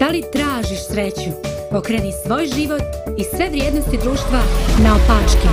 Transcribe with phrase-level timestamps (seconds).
[0.00, 1.30] Da li tražiš sreću?
[1.70, 2.82] Pokreni svoj život
[3.18, 4.40] i sve vrijednosti društva
[4.84, 5.48] na opačke.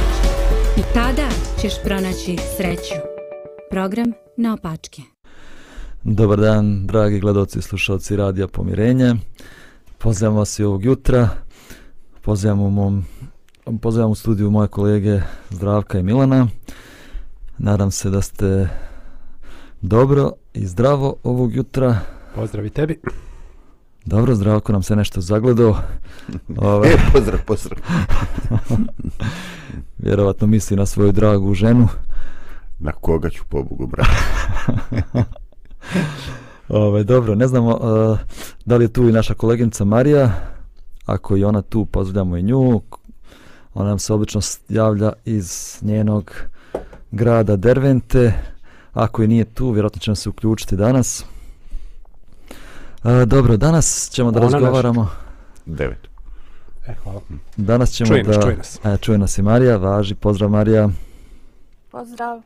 [0.78, 1.30] I tada
[1.62, 3.00] ćeš pronaći sreću.
[3.72, 5.02] Program na opačke.
[6.04, 9.16] Dobar dan, dragi gledalci i slušalci Radija Pomirenje.
[9.98, 11.30] Pozdravljamo vas i ovog jutra.
[12.22, 13.06] Pozdravljamo u mom
[13.82, 16.48] Pozdravljam u studiju moje kolege Zdravka i Milana.
[17.58, 18.70] Nadam se da ste
[19.82, 22.00] dobro i zdravo ovog jutra.
[22.36, 23.00] Pozdrav i tebi.
[24.08, 25.78] Dobro, Zdravko nam se nešto zagledao.
[26.58, 26.88] Ove...
[26.88, 27.80] E, pozdrav, pozdrav.
[30.04, 31.88] Vjerovatno misli na svoju dragu ženu.
[32.80, 34.10] Na koga ću pobogu, brati?
[36.70, 38.20] Ove, dobro, ne znamo uh,
[38.66, 40.32] da li je tu i naša koleginica Marija.
[41.06, 42.82] Ako je ona tu, pozdravljamo i nju.
[43.74, 46.32] Ona nam se obično javlja iz njenog
[47.12, 48.34] grada Dervente.
[48.94, 51.26] Ako je nije tu, vjerojatno ćemo se uključiti danas.
[53.08, 55.10] A, dobro, danas ćemo da Ona razgovaramo...
[55.66, 56.08] Devet.
[56.88, 57.22] E, hvala.
[57.58, 58.42] Danas ćemo čuje da...
[58.42, 58.80] Čuje nas.
[58.86, 59.78] E, čuje nas i Marija.
[59.78, 60.90] Važi, pozdrav Marija.
[61.92, 62.42] Pozdrav.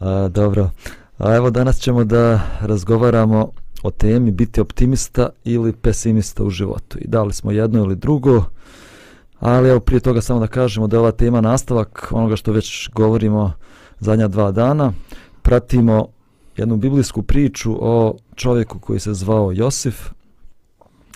[0.00, 0.70] A, dobro.
[1.18, 3.50] A evo danas ćemo da razgovaramo
[3.82, 6.98] o temi biti optimista ili pesimista u životu.
[6.98, 8.44] I dali smo jedno ili drugo.
[9.40, 12.90] Ali evo prije toga samo da kažemo da je ova tema nastavak onoga što već
[12.92, 13.52] govorimo
[14.00, 14.92] zadnja dva dana.
[15.42, 16.08] Pratimo
[16.58, 20.10] jednu biblijsku priču o čovjeku koji se zvao Josif.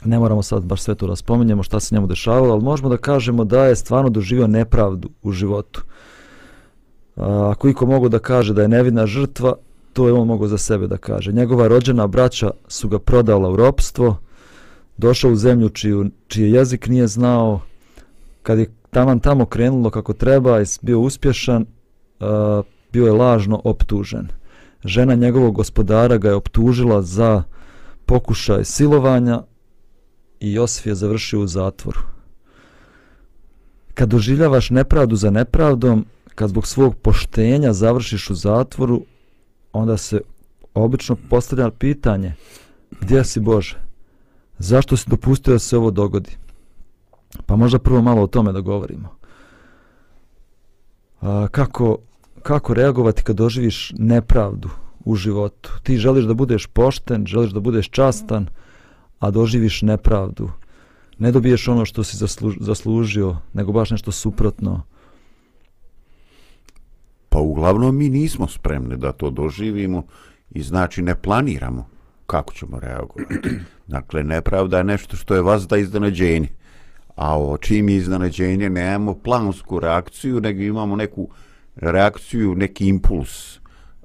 [0.04, 3.44] Ne moramo sad baš sve to raspominjemo šta se njemu dešavalo, ali možemo da kažemo
[3.44, 5.82] da je stvarno doživio nepravdu u životu.
[7.16, 9.54] Ako iko mogu da kaže da je nevidna žrtva,
[9.92, 11.32] to je on mogao za sebe da kaže.
[11.32, 14.16] Njegova rođena braća su ga prodala u ropstvo,
[14.96, 17.60] došao u zemlju čiju, čiji jezik nije znao,
[18.42, 22.26] kad je taman tamo krenulo kako treba i bio uspješan, uh,
[22.92, 24.28] bio je lažno optužen.
[24.84, 27.42] Žena njegovog gospodara ga je optužila za
[28.06, 29.42] pokušaj silovanja
[30.40, 32.00] i Josif je završio u zatvoru.
[33.94, 39.02] Kad doživljavaš nepravdu za nepravdom, kad zbog svog poštenja završiš u zatvoru,
[39.72, 40.20] onda se
[40.74, 42.34] obično postavlja pitanje
[43.00, 43.78] gdje si Bože?
[44.58, 46.36] Zašto si dopustio da se ovo dogodi?
[47.46, 49.08] Pa možda prvo malo o tome da govorimo.
[51.20, 51.98] A, kako,
[52.42, 54.68] kako reagovati kad doživiš nepravdu
[55.04, 55.70] u životu?
[55.82, 58.46] Ti želiš da budeš pošten, želiš da budeš častan,
[59.18, 60.50] a doživiš nepravdu.
[61.18, 62.16] Ne dobiješ ono što si
[62.60, 64.82] zaslužio, nego baš nešto suprotno.
[67.28, 70.02] Pa uglavnom mi nismo spremni da to doživimo
[70.50, 71.86] i znači ne planiramo
[72.26, 73.58] kako ćemo reagovati.
[73.86, 76.48] Dakle, nepravda je nešto što je vas da iznenađenje
[77.16, 81.28] a o čim je iznenađenje nemamo plansku reakciju, nego imamo neku
[81.76, 83.58] reakciju, neki impuls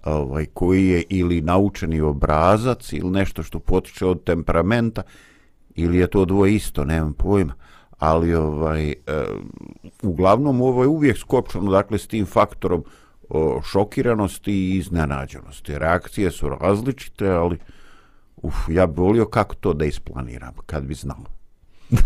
[0.07, 5.01] ovaj, koji je ili naučeni obrazac ili nešto što potiče od temperamenta
[5.75, 7.53] ili je to dvoje isto, nemam pojma.
[7.99, 8.95] Ali ovaj, e,
[10.03, 12.83] uglavnom ovo je uvijek skopčano dakle, s tim faktorom
[13.29, 15.79] o, šokiranosti i iznenađenosti.
[15.79, 17.57] Reakcije su različite, ali
[18.35, 21.23] uf, ja bi volio kako to da isplaniram, kad bi znao.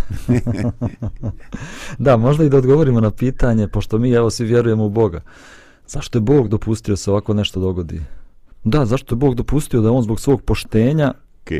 [1.97, 5.21] da, možda i da odgovorimo na pitanje, pošto mi evo svi vjerujemo u Boga.
[5.91, 8.01] Zašto je Bog dopustio se ovako nešto dogodi?
[8.63, 11.13] Da, zašto je Bog dopustio da on zbog svog poštenja...
[11.51, 11.59] Uh,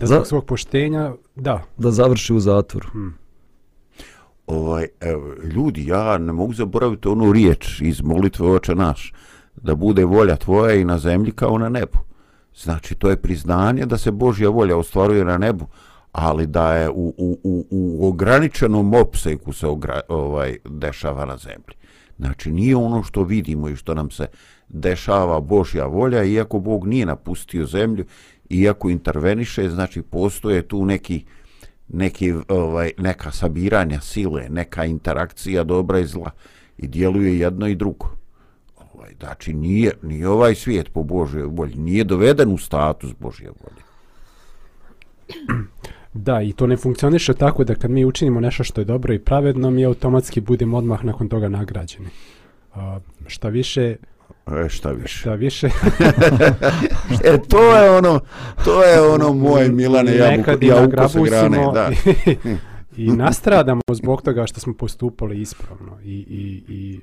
[0.00, 1.62] da zbog za, svog poštenja, da.
[1.76, 2.88] Da završi u zatvoru.
[2.92, 3.14] Hmm.
[4.46, 9.12] Ovaj, evo, ljudi, ja ne mogu zaboraviti onu riječ iz molitve oče naš,
[9.56, 11.98] da bude volja tvoja i na zemlji kao na nebu.
[12.56, 15.66] Znači, to je priznanje da se Božja volja ostvaruje na nebu,
[16.14, 21.74] ali da je u, u, u, u ograničenom opseku se ogra, ovaj, dešava na zemlji.
[22.18, 24.26] Znači, nije ono što vidimo i što nam se
[24.68, 28.04] dešava Božja volja, iako Bog nije napustio zemlju,
[28.48, 31.24] iako interveniše, znači, postoje tu neki,
[31.88, 36.30] neki ovaj, neka sabiranja sile, neka interakcija dobra i zla
[36.78, 38.16] i djeluje jedno i drugo
[38.94, 43.84] ovaj, znači nije, nije ovaj svijet po Božjoj volji, nije doveden u status Božje volje.
[46.14, 49.18] Da, i to ne funkcioniše tako da kad mi učinimo nešto što je dobro i
[49.18, 52.08] pravedno, mi automatski budemo odmah nakon toga nagrađeni.
[52.74, 52.80] Uh,
[53.26, 53.96] šta više...
[54.46, 55.18] E, šta više.
[55.18, 55.66] Šta više.
[57.24, 58.20] e, to je ono,
[58.64, 61.58] to je ono moj Milane, ja, ja ukose grane.
[61.74, 61.90] Da.
[63.04, 65.98] I nastradamo zbog toga što smo postupali ispravno.
[66.04, 67.00] I, i, i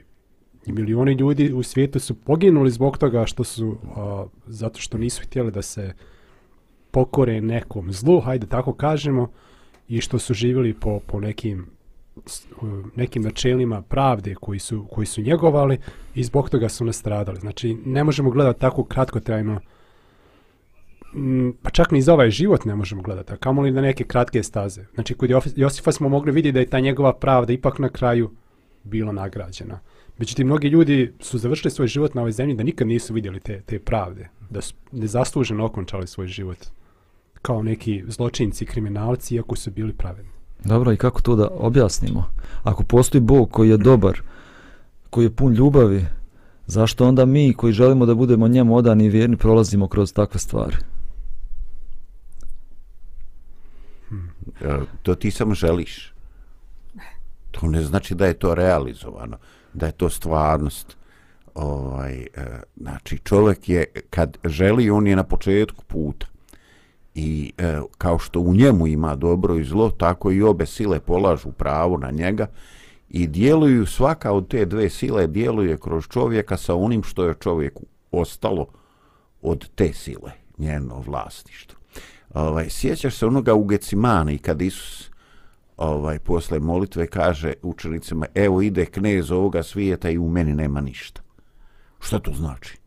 [0.66, 5.22] I milioni ljudi u svijetu su poginuli zbog toga što su, a, zato što nisu
[5.24, 5.94] htjeli da se
[6.92, 9.32] pokore nekom zlu, hajde tako kažemo,
[9.88, 11.66] i što su živjeli po, po nekim
[12.96, 15.78] nekim načelima pravde koji su, koji su njegovali
[16.16, 17.40] i zbog toga su nastradali.
[17.40, 19.60] Znači, ne možemo gledati tako kratkotrajno
[21.62, 24.86] pa čak ni za ovaj život ne možemo gledati, a kamoli na neke kratke staze.
[24.94, 28.32] Znači, kod Josifa smo mogli vidjeti da je ta njegova pravda ipak na kraju
[28.84, 29.80] bila nagrađena.
[30.18, 33.62] Međutim, mnogi ljudi su završili svoj život na ovoj zemlji da nikad nisu vidjeli te,
[33.62, 36.58] te pravde, da su nezasluženo okončali svoj život
[37.42, 40.32] kao neki zločinci, kriminalci, iako su bili pravedni.
[40.66, 42.26] Dobro, i kako to da objasnimo?
[42.64, 44.22] Ako postoji Bog koji je dobar,
[45.10, 46.06] koji je pun ljubavi,
[46.68, 50.76] zašto onda mi koji želimo da budemo njemu odani i vjerni prolazimo kroz takve stvari?
[54.62, 56.14] E, to ti samo želiš.
[57.52, 59.38] To ne znači da je to realizovano,
[59.74, 60.98] da je to stvarnost.
[61.56, 62.28] Ovaj, e,
[62.78, 66.31] znači, čovjek je, kad želi, on je na početku puta.
[67.16, 71.52] I e, kao što u njemu ima dobro i zlo, tako i obe sile polažu
[71.52, 72.48] pravo na njega
[73.10, 77.86] i djeluju, svaka od te dve sile djeluje kroz čovjeka sa onim što je čovjeku
[78.12, 78.68] ostalo
[79.42, 81.80] od te sile, njeno vlasništvo.
[82.34, 85.12] Ovaj, sjećaš se onoga u Gecimani kad Isus
[85.78, 91.22] ovaj, posle molitve kaže učenicima evo ide knez ovoga svijeta i u meni nema ništa.
[92.00, 92.81] Šta to znači?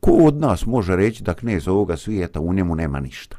[0.00, 3.36] Ko od nas može reći da knez ovoga svijeta u njemu nema ništa?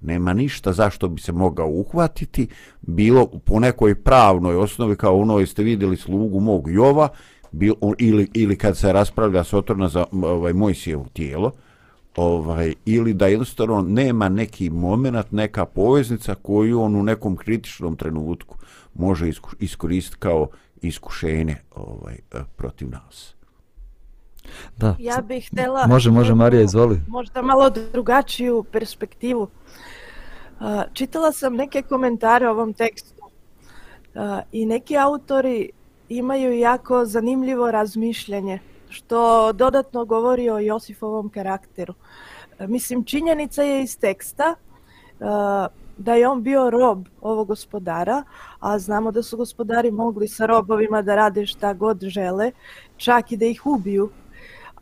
[0.00, 2.48] Nema ništa zašto bi se mogao uhvatiti,
[2.80, 7.08] bilo po nekoj pravnoj osnovi kao ono jeste vidjeli slugu mog Jova,
[7.52, 11.52] bil, ili, ili kad se raspravlja Sotorna za ovaj, Mojsijevo tijelo,
[12.16, 18.56] ovaj ili da jednostavno nema neki moment, neka poveznica koju on u nekom kritičnom trenutku
[18.94, 20.48] može iskoristiti kao
[20.82, 22.16] iskušenje ovaj
[22.56, 23.34] protiv nas.
[24.76, 24.96] Da.
[24.98, 25.86] Ja bih htjela...
[25.86, 27.00] Može, može, Marija, izvoli.
[27.08, 29.42] Možda malo drugačiju perspektivu.
[29.42, 34.22] Uh, čitala sam neke komentare o ovom tekstu uh,
[34.52, 35.70] i neki autori
[36.08, 38.58] imaju jako zanimljivo razmišljanje
[38.88, 41.94] što dodatno govori o Josifovom karakteru.
[42.58, 44.54] Uh, mislim, činjenica je iz teksta
[45.98, 48.22] da je on bio rob ovog gospodara,
[48.60, 52.52] a znamo da su gospodari mogli sa robovima da rade šta god žele,
[52.96, 54.10] čak i da ih ubiju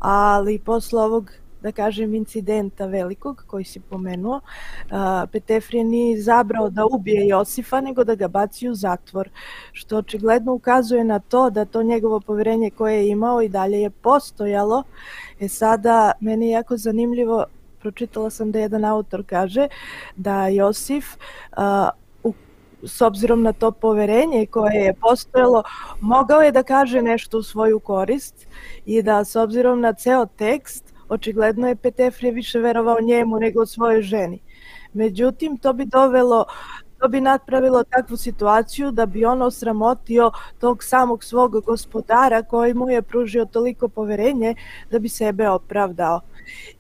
[0.01, 1.31] ali posle ovog
[1.63, 8.05] da kažem incidenta velikog koji si pomenuo, uh, Petefrije nije zabrao da ubije Josifa nego
[8.05, 9.29] da ga baci u zatvor,
[9.73, 13.91] što očigledno ukazuje na to da to njegovo poverenje koje je imao i dalje je
[13.91, 14.83] postojalo.
[15.41, 17.45] E sada, meni je jako zanimljivo,
[17.81, 19.69] pročitala sam da jedan autor kaže
[20.17, 21.17] da Josif
[21.57, 21.63] uh,
[22.83, 25.63] s obzirom na to poverenje koje je postojalo,
[26.01, 28.47] mogao je da kaže nešto u svoju korist
[28.87, 34.03] i da s obzirom na ceo tekst, očigledno je Petefrije više verovao njemu nego svojoj
[34.03, 34.39] ženi.
[34.93, 36.45] Međutim, to bi dovelo
[37.01, 42.91] to bi napravilo takvu situaciju da bi on osramotio tog samog svog gospodara koji mu
[42.91, 44.55] je pružio toliko poverenje
[44.91, 46.21] da bi sebe opravdao.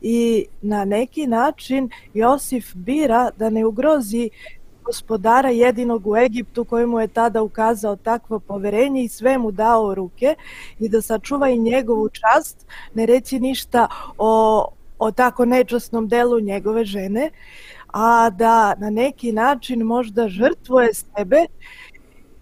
[0.00, 4.30] I na neki način Josif bira da ne ugrozi
[4.90, 10.34] gospodara jedinog u Egiptu kojemu je tada ukazao takvo poverenje i sve mu dao ruke
[10.78, 13.86] i da sačuva i njegovu čast, ne reći ništa
[14.18, 14.66] o,
[14.98, 17.30] o tako nečasnom delu njegove žene,
[17.92, 21.46] a da na neki način možda žrtvuje sebe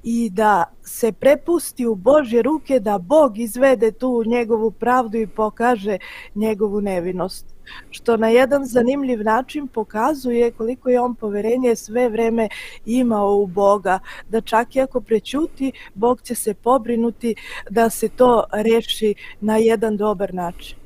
[0.03, 5.99] i da se prepusti u Božje ruke da Bog izvede tu njegovu pravdu i pokaže
[6.35, 7.58] njegovu nevinost
[7.91, 12.49] što na jedan zanimljiv način pokazuje koliko je on poverenje sve vreme
[12.87, 17.35] imao u Boga, da čak i ako prećuti, Bog će se pobrinuti
[17.71, 20.77] da se to reši na jedan dobar način.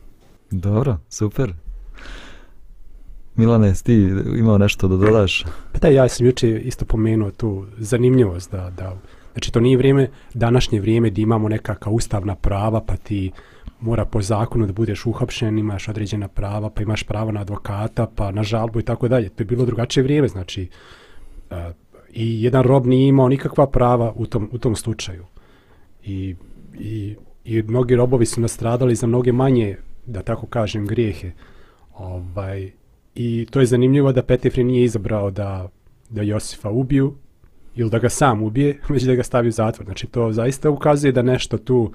[0.51, 1.53] Dobro, super.
[3.37, 3.95] Milane, ti
[4.39, 5.45] imao nešto da dodaš?
[5.73, 8.97] Pa da, ja sam juče isto pomenuo tu zanimljivost da, da
[9.33, 13.31] znači to nije vrijeme, današnje vrijeme da imamo nekakva ustavna prava pa ti
[13.83, 18.31] mora po zakonu da budeš uhapšen, imaš određena prava, pa imaš pravo na advokata, pa
[18.31, 19.29] na žalbu i tako dalje.
[19.29, 20.69] To je bilo drugačije vrijeme, znači
[21.51, 21.57] uh,
[22.13, 25.25] i jedan rob nije imao nikakva prava u tom, u tom slučaju.
[26.05, 26.35] I,
[26.79, 31.31] i, I mnogi robovi su nastradali za mnoge manje, da tako kažem, grijehe.
[31.95, 32.71] Ovaj,
[33.15, 35.69] I to je zanimljivo da Petefri nije izabrao da,
[36.11, 37.15] da Josifa ubiju
[37.75, 39.85] ili da ga sam ubije, već da ga stavi u zatvor.
[39.85, 41.93] Znači to zaista ukazuje da nešto tu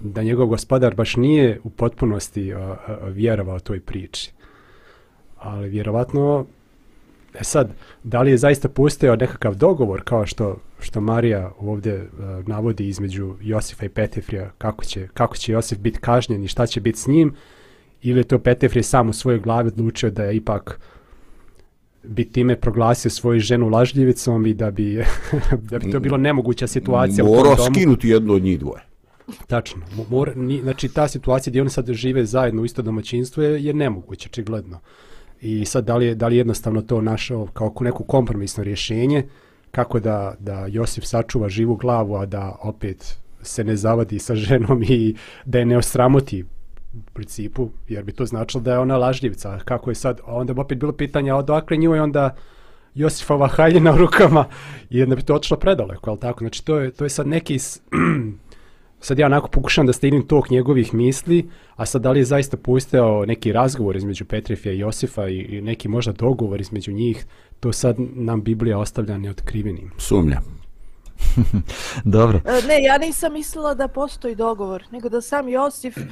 [0.00, 4.32] da njegov gospodar baš nije u potpunosti a, a, vjerovao toj priči.
[5.38, 6.46] Ali vjerovatno,
[7.34, 7.70] e sad,
[8.04, 13.34] da li je zaista postojao nekakav dogovor kao što što Marija ovdje a, navodi između
[13.40, 17.06] Josifa i Petefrija, kako će, kako će Josif biti kažnjen i šta će biti s
[17.06, 17.34] njim,
[18.02, 20.80] ili je to Petefrije sam u svojoj glavi odlučio da je ipak
[22.02, 25.04] bi time proglasio svoju ženu lažljivicom i da bi,
[25.70, 28.89] da bi to bilo nemoguća situacija Morao skinuti jedno od njih dvoje.
[29.46, 29.82] Tačno.
[29.96, 33.64] Mor, Mora, ni, znači ta situacija gdje oni sad žive zajedno u isto domaćinstvo je,
[33.64, 34.78] je nemoguće, čigledno.
[35.40, 39.26] I sad da li je, da li jednostavno to našao kao neko kompromisno rješenje
[39.70, 44.82] kako da, da Josip sačuva živu glavu, a da opet se ne zavadi sa ženom
[44.82, 46.42] i da je ne osramoti
[46.94, 49.58] u principu, jer bi to značilo da je ona lažljivca.
[49.64, 52.36] Kako je sad, a onda bi opet bilo pitanje, a odakle i onda
[52.94, 54.44] Josifova haljina u rukama
[54.90, 56.38] i onda bi to otišlo predaleko, ali tako?
[56.38, 57.80] Znači to je, to je sad neki, s-
[59.00, 62.56] sad ja onako pokušam da stignem tok njegovih misli, a sad da li je zaista
[62.56, 67.26] postojao neki razgovor između Petrefija i Josifa i, i neki možda dogovor između njih,
[67.60, 69.90] to sad nam Biblija ostavlja neotkrivenim.
[69.98, 70.40] Sumnja.
[72.04, 72.40] Dobro.
[72.44, 76.02] E, Ne, ja nisam mislila da postoji dogovor, nego da sam Josif e,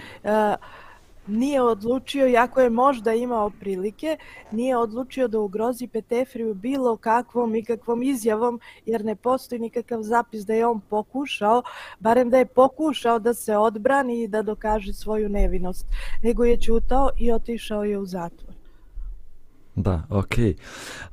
[1.29, 4.17] nije odlučio, iako je možda imao prilike,
[4.53, 10.55] nije odlučio da ugrozi Petefriju bilo kakvom ikakvom izjavom, jer ne postoji nikakav zapis da
[10.55, 11.63] je on pokušao,
[12.01, 15.87] barem da je pokušao da se odbrani i da dokaže svoju nevinost,
[16.23, 18.59] nego je čutao i otišao je u zatvor.
[19.79, 20.55] Da, okej.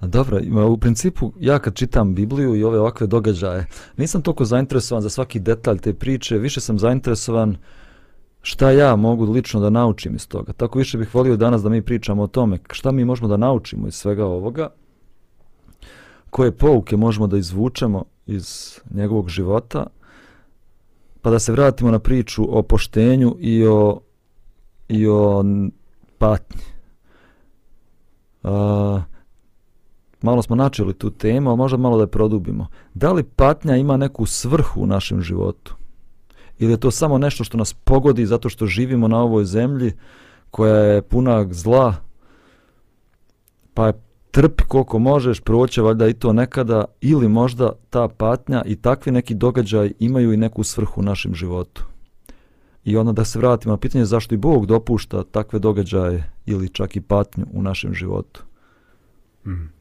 [0.01, 3.65] Dobro, u principu ja kad čitam Bibliju i ove ovakve događaje,
[3.98, 7.57] nisam toliko zainteresovan za svaki detalj te priče, više sam zainteresovan
[8.45, 10.53] šta ja mogu lično da naučim iz toga.
[10.53, 13.87] Tako više bih volio danas da mi pričamo o tome šta mi možemo da naučimo
[13.87, 14.69] iz svega ovoga,
[16.29, 19.87] koje pouke možemo da izvučemo iz njegovog života,
[21.21, 23.99] pa da se vratimo na priču o poštenju i o,
[24.87, 25.43] i o
[26.17, 26.61] patnji.
[28.43, 29.03] A,
[30.21, 32.67] malo smo načeli tu temu, ali možda malo da je produbimo.
[32.93, 35.75] Da li patnja ima neku svrhu u našem životu?
[36.59, 39.93] Ili je to samo nešto što nas pogodi zato što živimo na ovoj zemlji
[40.51, 41.95] koja je puna zla,
[43.74, 43.93] pa je
[44.31, 49.33] trpi koliko možeš, proće valjda i to nekada, ili možda ta patnja i takvi neki
[49.33, 51.85] događaj imaju i neku svrhu u našem životu.
[52.83, 56.95] I onda da se vratimo na pitanje zašto i Bog dopušta takve događaje ili čak
[56.95, 58.43] i patnju u našem životu.
[59.45, 59.71] Mm.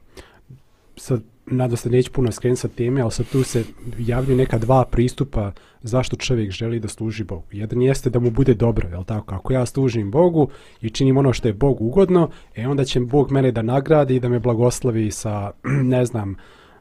[0.97, 3.65] Sad, nadam se neću puno skrenuti sa teme, ali sad tu se
[3.99, 7.45] javljaju neka dva pristupa zašto čovjek želi da služi Bogu.
[7.53, 9.35] Jedan jeste da mu bude dobro, jel tako?
[9.35, 10.49] Ako ja služim Bogu
[10.81, 14.21] i činim ono što je Bogu ugodno, e onda će Bog mene da nagradi i
[14.21, 15.51] da me blagoslovi sa,
[15.95, 16.37] ne znam,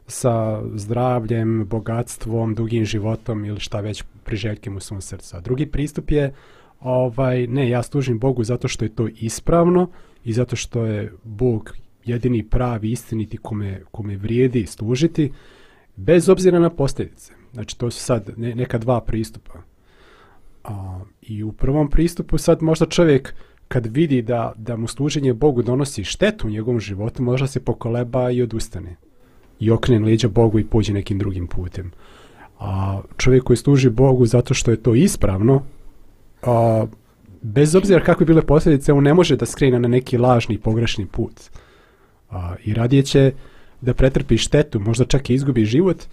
[0.08, 5.38] sa zdravljem, bogatstvom, dugim životom ili šta već priželjkim u svom srcu.
[5.38, 6.34] A drugi pristup je,
[6.80, 9.90] ovaj, ne, ja služim Bogu zato što je to ispravno
[10.24, 11.74] i zato što je Bog
[12.06, 15.32] jedini pravi istiniti kome, kome vrijedi služiti,
[15.96, 17.34] bez obzira na posljedice.
[17.54, 19.54] Znači, to su sad ne, neka dva pristupa.
[20.64, 23.34] A, I u prvom pristupu sad možda čovjek
[23.68, 28.32] kad vidi da, da mu služenje Bogu donosi štetu u njegovom životu, možda se pokoleba
[28.32, 28.96] i odustane.
[29.60, 31.92] I okrene leđa Bogu i pođe nekim drugim putem.
[32.60, 35.64] A čovjek koji služi Bogu zato što je to ispravno,
[36.42, 36.86] a,
[37.42, 41.34] bez obzira kakve bile posljedice, on ne može da skrene na neki lažni pogrešni put.
[42.34, 43.32] A, I radije će
[43.82, 46.04] da pretrpi štetu, možda čak i izgubi život,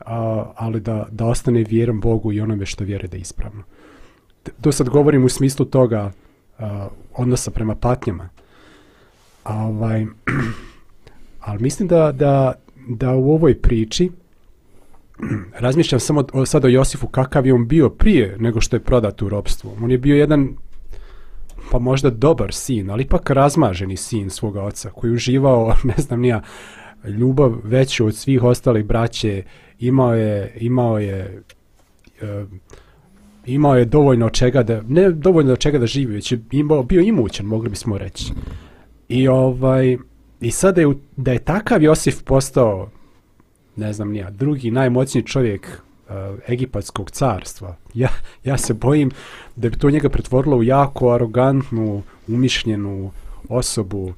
[0.00, 3.62] a, ali da, da ostane vjeran Bogu i onome što vjere da je ispravno.
[4.60, 6.12] To sad govorim u smislu toga
[6.58, 8.28] a, odnosa prema patnjama.
[9.44, 10.06] A, ovaj,
[11.46, 12.52] ali mislim da, da,
[12.88, 14.10] da u ovoj priči
[15.64, 19.22] razmišljam samo o, sad o Josifu kakav je on bio prije nego što je prodat
[19.22, 19.76] u robstvo.
[19.82, 20.48] On je bio jedan
[21.70, 26.42] pa možda dobar sin, ali ipak razmaženi sin svoga oca koji uživao, ne znam nija,
[27.04, 29.42] ljubav veću od svih ostalih braće,
[29.78, 31.42] imao je, imao je
[32.22, 32.44] e,
[33.46, 37.46] imao je dovoljno čega da, ne dovoljno čega da živi, već je imao, bio imućan,
[37.46, 38.32] mogli bismo reći.
[39.08, 39.96] I ovaj,
[40.40, 42.90] i sada je, da je takav Josif postao,
[43.76, 45.82] ne znam nija, drugi najmoćniji čovjek
[46.48, 47.76] egipatskog carstva.
[47.94, 48.08] Ja,
[48.44, 49.10] ja se bojim
[49.56, 53.10] da bi to njega pretvorilo u jako arogantnu, umišljenu
[53.48, 54.12] osobu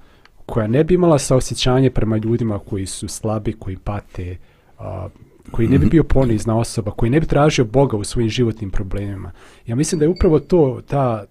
[0.47, 4.37] koja ne bi imala saosjećanje prema ljudima koji su slabi, koji pate,
[4.79, 5.09] a,
[5.51, 9.33] koji ne bi bio ponizna osoba, koji ne bi tražio Boga u svojim životnim problemima.
[9.67, 11.25] Ja mislim da je upravo to, ta,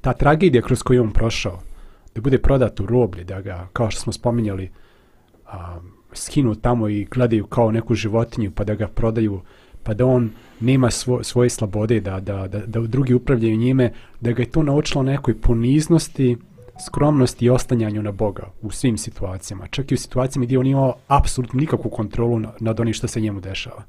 [0.00, 1.60] ta tragedija kroz koju je on prošao,
[2.14, 4.70] da bude prodat u roblje, da ga, kao što smo spominjali,
[5.46, 5.80] a,
[6.12, 9.40] skinu tamo i gledaju kao neku životinju, pa da ga prodaju,
[9.82, 14.32] pa da on nema svo, svoje slobode, da, da, da, da drugi upravljaju njime, da
[14.32, 16.36] ga je to naučilo nekoj poniznosti,
[16.86, 19.66] skromnosti i ostanjanju na Boga u svim situacijama.
[19.66, 23.20] Čak i u situacijama gdje on imao apsolutno nikakvu kontrolu na- nad onim što se
[23.20, 23.82] njemu dešava.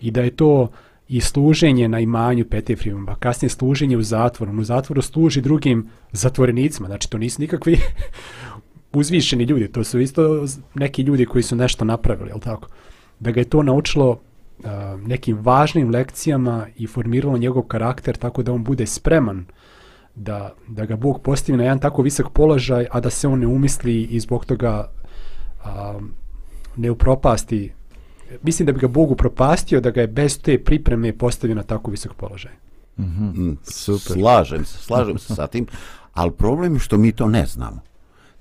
[0.00, 0.68] I da je to
[1.08, 4.52] i služenje na imanju Petefrijom, a kasnije služenje u zatvoru.
[4.52, 7.78] On u zatvoru služi drugim zatvorenicima, znači to nisu nikakvi
[8.92, 12.68] uzvišeni ljudi, to su isto neki ljudi koji su nešto napravili, jel tako?
[13.20, 14.20] Da ga je to naučilo
[14.64, 19.44] a, nekim važnim lekcijama i formiralo njegov karakter tako da on bude spreman
[20.14, 23.46] da, da ga Bog postavi na jedan tako visok položaj, a da se on ne
[23.46, 24.90] umisli i zbog toga
[25.64, 26.00] a,
[26.76, 27.72] ne upropasti.
[28.42, 31.90] Mislim da bi ga Bog upropastio da ga je bez te pripreme postavio na tako
[31.90, 32.52] visok položaj.
[32.98, 33.56] Mm,
[33.98, 35.66] Slažem se, slažem se sa tim,
[36.12, 37.80] ali problem je što mi to ne znamo.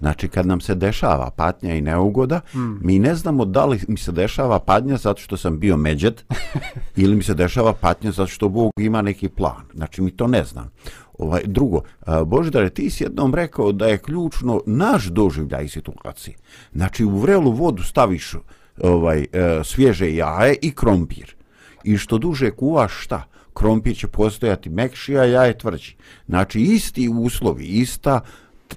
[0.02, 2.88] Znači, kad nam se dešava patnja i neugoda, mm.
[2.88, 6.22] mi ne znamo da li mi se dešava patnja zato što sam bio međed
[7.04, 9.62] ili mi se dešava patnja zato što Bog ima neki plan.
[9.74, 10.72] Znači, mi to ne znam.
[11.18, 11.82] Ovaj, drugo,
[12.26, 16.36] Božidare, ti si jednom rekao da je ključno naš doživljaj situacije.
[16.74, 18.36] Znači, u vrelu vodu staviš
[18.84, 21.36] ovaj, e, svježe jaje i krompir.
[21.84, 23.24] I što duže kuvaš šta?
[23.54, 25.96] Krompir će postojati mekši, a jaje tvrđi.
[26.28, 28.22] Znači, isti uslovi, ista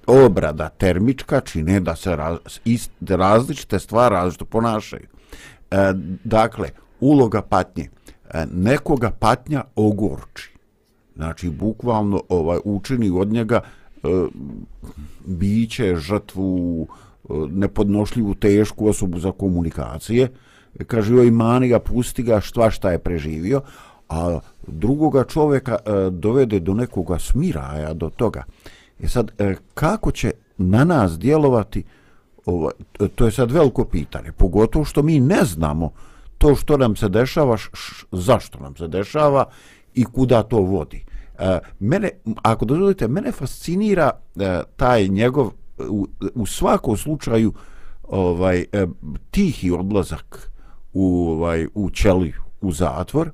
[0.07, 5.07] obrada termička čine da se raz, ist, različite stvari različito ponašaju.
[5.71, 5.93] E,
[6.25, 6.69] dakle,
[7.01, 7.89] uloga patnje.
[8.35, 10.55] E, nekoga patnja ogorči.
[11.17, 14.09] Znači, bukvalno ovaj, učini od njega e,
[15.27, 20.29] biće, žrtvu, e, nepodnošljivu, tešku osobu za komunikacije.
[20.87, 23.61] Kaže, joj, mani ga, pusti ga, šta šta je preživio.
[24.09, 28.45] A drugoga čovjeka e, dovede do nekoga smiraja, do toga.
[28.67, 31.85] E E sad, e, kako će na nas djelovati,
[32.47, 32.71] ovo,
[33.15, 35.93] to je sad veliko pitanje, pogotovo što mi ne znamo
[36.39, 37.71] to što nam se dešava, š,
[38.13, 39.45] zašto nam se dešava
[39.95, 41.05] i kuda to vodi.
[41.39, 42.11] E, mene,
[42.43, 47.53] ako dozvolite, mene fascinira e, taj njegov, u, u svakom slučaju,
[48.03, 48.87] ovaj e,
[49.31, 50.51] tihi odlazak
[50.93, 53.31] u ovaj u ćeliju u zatvor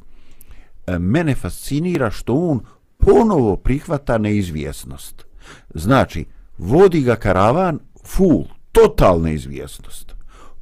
[0.87, 2.61] e, mene fascinira što on
[2.99, 5.30] ponovo prihvata neizvjesnost
[5.75, 6.25] Znači,
[6.59, 10.15] vodi ga karavan full, totalna izvjesnost.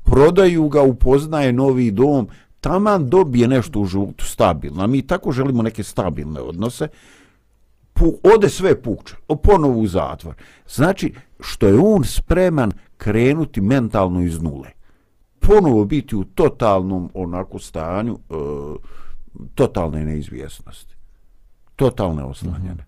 [0.03, 2.29] Prodaju ga, upoznaje novi dom,
[2.61, 4.85] taman dobije nešto u životu stabilno.
[4.85, 6.89] A mi tako želimo neke stabilne odnose.
[7.93, 10.35] Pu, ode sve puče, ponovo u zatvor.
[10.69, 14.69] Znači, što je on spreman krenuti mentalno iz nule.
[15.41, 18.35] Ponovo biti u totalnom onako stanju e,
[19.55, 20.95] totalne neizvjesnosti.
[21.77, 22.75] Totalne oslanjene.
[22.75, 22.88] Mm -hmm.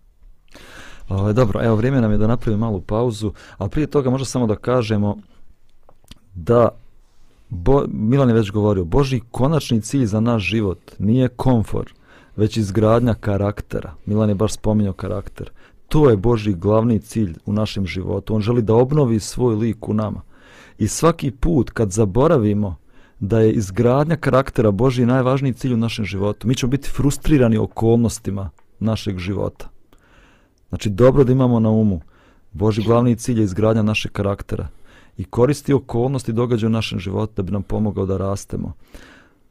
[1.11, 4.47] Ove, dobro, evo vrijeme nam je da napravimo malu pauzu, ali prije toga možda samo
[4.47, 5.17] da kažemo
[6.35, 6.69] da
[7.49, 11.93] Bo, Milan je već govorio, Boži konačni cilj za naš život nije komfor,
[12.37, 13.95] već izgradnja karaktera.
[14.07, 15.51] Milan je baš spominjao karakter.
[15.89, 18.35] To je Boži glavni cilj u našem životu.
[18.35, 20.21] On želi da obnovi svoj lik u nama.
[20.79, 22.77] I svaki put kad zaboravimo
[23.21, 28.51] da je izgradnja karaktera Boži najvažniji cilj u našem životu, mi ćemo biti frustrirani okolnostima
[28.79, 29.69] našeg života.
[30.71, 32.01] Znači, dobro da imamo na umu.
[32.53, 34.69] Boži glavni cilj je izgradnja našeg karaktera
[35.17, 38.73] i koristi okolnosti događaja u našem životu da bi nam pomogao da rastemo.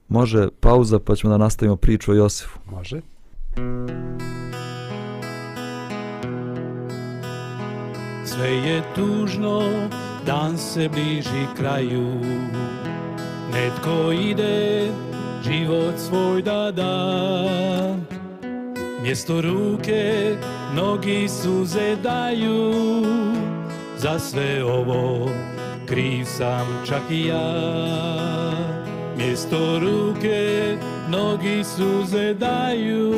[0.08, 2.60] Može pauza pa ćemo da nastavimo priču o Josifu.
[2.71, 3.01] Može.
[8.25, 9.62] Sve je tužno,
[10.25, 12.08] dan se bliži kraju.
[13.53, 14.91] Netko ide,
[15.43, 18.19] život svoj da da.
[19.01, 20.35] Mjesto ruke,
[20.73, 22.73] mnogi suze daju.
[23.97, 25.29] Za sve ovo
[25.85, 28.51] kriv sam čak i ja.
[29.17, 33.13] Mjesto ruke, mnogi suze daju.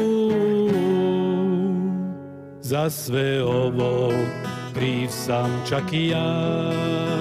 [2.62, 4.12] Za sve ovo
[4.74, 7.21] kriv sam čak i ja.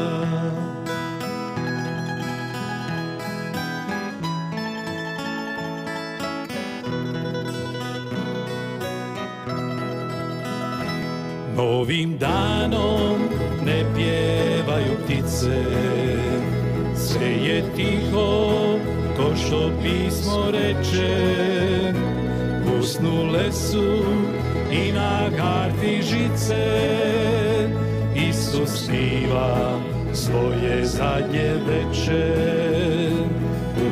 [11.61, 13.19] Ovim danom
[13.65, 15.65] ne pjevaju ptice,
[16.97, 18.59] sve je tiho,
[19.17, 21.93] ko što pismo reče.
[22.81, 24.05] Usnule su
[24.73, 26.67] i na karti žice,
[28.29, 29.81] Isus piva
[30.13, 32.35] svoje zadnje veče.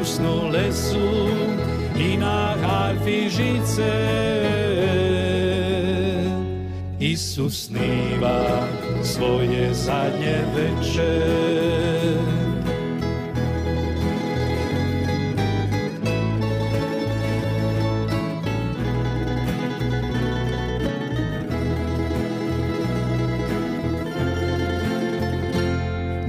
[0.03, 1.29] Usnule su
[2.01, 4.48] i na harfi žice,
[7.19, 8.63] Isus sniva
[9.03, 11.19] svoje zadnje veče.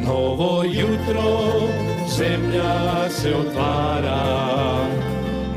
[0.05, 1.51] Novo jutro,
[2.17, 4.25] zemlja se otvara,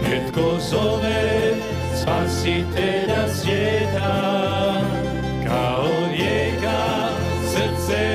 [0.02, 1.54] netko zove
[2.02, 4.91] spasitelja svijeta.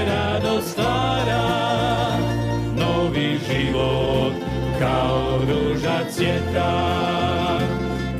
[0.08, 1.48] radosť stará,
[2.76, 4.34] nový život
[4.82, 6.76] kao rúža cvieta.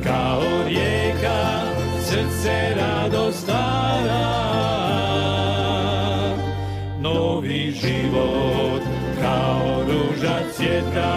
[0.00, 1.68] Kao rieka,
[2.00, 4.38] srdce radosť stará,
[7.78, 8.82] život
[9.22, 11.14] kao rúža cvieta.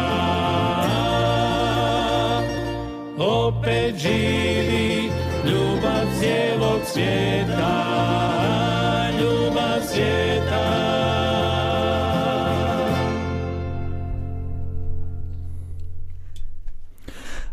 [3.17, 5.09] Opäť žili
[5.45, 8.40] ľubav cielok sveta.
[9.93, 10.91] Svijeta.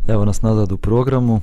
[0.07, 1.41] Evo nas nazad u programu,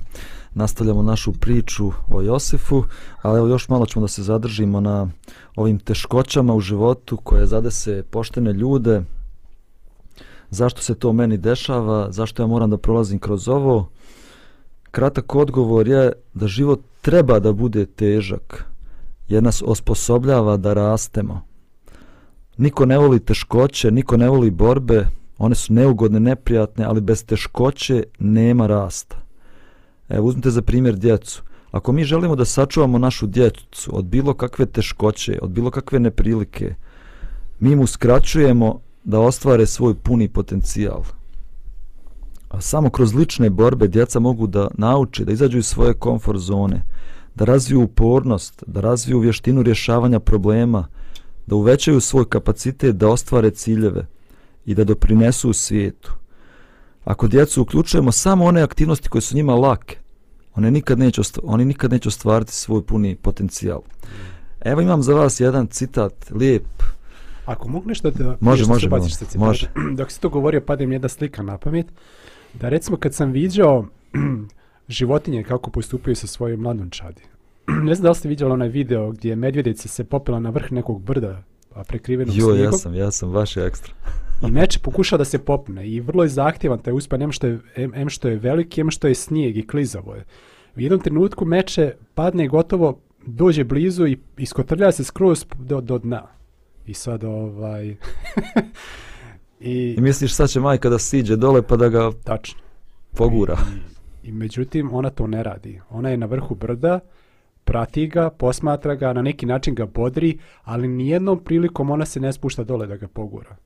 [0.55, 2.85] nastavljamo našu priču o Josifu,
[3.23, 5.09] ali evo još malo ćemo da se zadržimo na
[5.57, 9.03] ovim teškoćama u životu koje zadese poštene ljude,
[10.51, 13.89] zašto se to meni dešava, zašto ja moram da prolazim kroz ovo.
[14.91, 18.76] Kratak odgovor je da život treba da bude težak,
[19.29, 21.41] jer nas osposobljava da rastemo.
[22.57, 25.07] Niko ne voli teškoće, niko ne voli borbe,
[25.39, 29.17] one su neugodne, neprijatne, ali bez teškoće nema rasta.
[30.09, 31.43] Evo, uzmite za primjer djecu.
[31.71, 36.75] Ako mi želimo da sačuvamo našu djecu od bilo kakve teškoće, od bilo kakve neprilike,
[37.61, 41.03] mi mu skraćujemo da ostvare svoj puni potencijal.
[42.49, 46.83] A samo kroz lične borbe djeca mogu da nauče, da izađu iz svoje komfort zone,
[47.37, 50.87] da razviju upornost, da razviju vještinu rješavanja problema,
[51.47, 54.07] da uvećaju svoj kapacitet da ostvare ciljeve
[54.67, 56.13] i da doprinesu u svijetu.
[57.05, 59.97] Ako djecu uključujemo samo one aktivnosti koje su njima lake,
[60.55, 63.81] one nikad neće, oni nikad neće ostvariti svoj puni potencijal.
[64.61, 66.67] Evo imam za vas jedan citat, lijep.
[67.47, 68.37] Ako mogu nešto da...
[68.41, 69.41] Može, može, može, citatom.
[69.47, 69.71] može.
[69.97, 71.87] Dok si to govorio, pada mi jedna slika na pamet.
[72.55, 73.87] Da recimo kad sam viđao
[74.89, 77.23] životinje kako postupaju sa svojim mladunčadi.
[77.87, 80.73] ne znam da li ste vidjeli onaj video gdje je medvjedica se popela na vrh
[80.73, 81.43] nekog brda
[81.75, 82.65] a prekrivenog Jo, snijegom.
[82.65, 83.95] ja sam, ja sam, baš je ekstra.
[84.49, 87.59] I meč pokuša da se popne i vrlo je zahtjevan taj uspeh, em što je,
[87.77, 90.25] em, em što je veliki, em što je snijeg i klizavo je.
[90.77, 95.99] U jednom trenutku meče padne i gotovo dođe blizu i iskotrlja se skroz do, do
[95.99, 96.27] dna.
[96.87, 97.87] I sad ovaj...
[99.61, 102.61] I, I misliš sad će majka da siđe dole pa da ga tačno.
[103.17, 103.57] pogura.
[103.77, 103.96] I,
[104.27, 105.81] I međutim, ona to ne radi.
[105.91, 107.01] Ona je na vrhu brda,
[107.65, 112.33] prati ga, posmatra ga, na neki način ga bodri, ali nijednom prilikom ona se ne
[112.33, 113.57] spušta dole da ga pogura.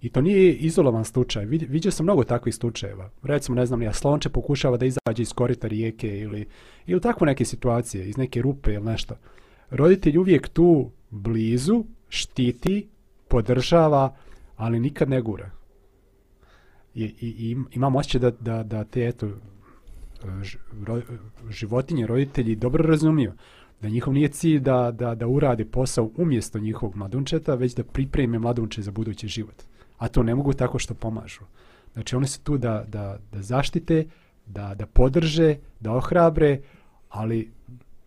[0.00, 1.44] I to nije izolovan slučaj.
[1.44, 3.10] Viđao sam mnogo takvih slučajeva.
[3.22, 6.46] Recimo, ne znam, ja slonče pokušava da izađe iz korita rijeke ili,
[6.86, 9.14] ili tako neke situacije, iz neke rupe ili nešto.
[9.70, 12.88] Roditelj uvijek tu blizu, štiti,
[13.28, 14.14] podržava,
[14.56, 15.50] ali nikad ne gura.
[16.94, 19.28] I, i, i imam osjećaj da, da, da te eto,
[20.86, 21.00] ro,
[21.50, 23.32] životinje, roditelji dobro razumiju
[23.82, 28.38] da njihov nije cilj da, da, da urade posao umjesto njihovog mladunčeta, već da pripreme
[28.38, 29.62] mladunče za budući život.
[29.98, 31.40] A to ne mogu tako što pomažu.
[31.92, 34.06] Znači oni su tu da, da, da zaštite,
[34.46, 36.60] da, da podrže, da ohrabre,
[37.08, 37.50] ali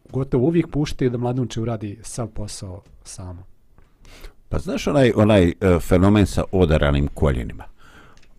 [0.09, 3.43] gotovo uvijek puštaju da mladunče uradi sav posao samo.
[4.49, 7.63] Pa znaš onaj, onaj uh, fenomen sa odaranim koljenima?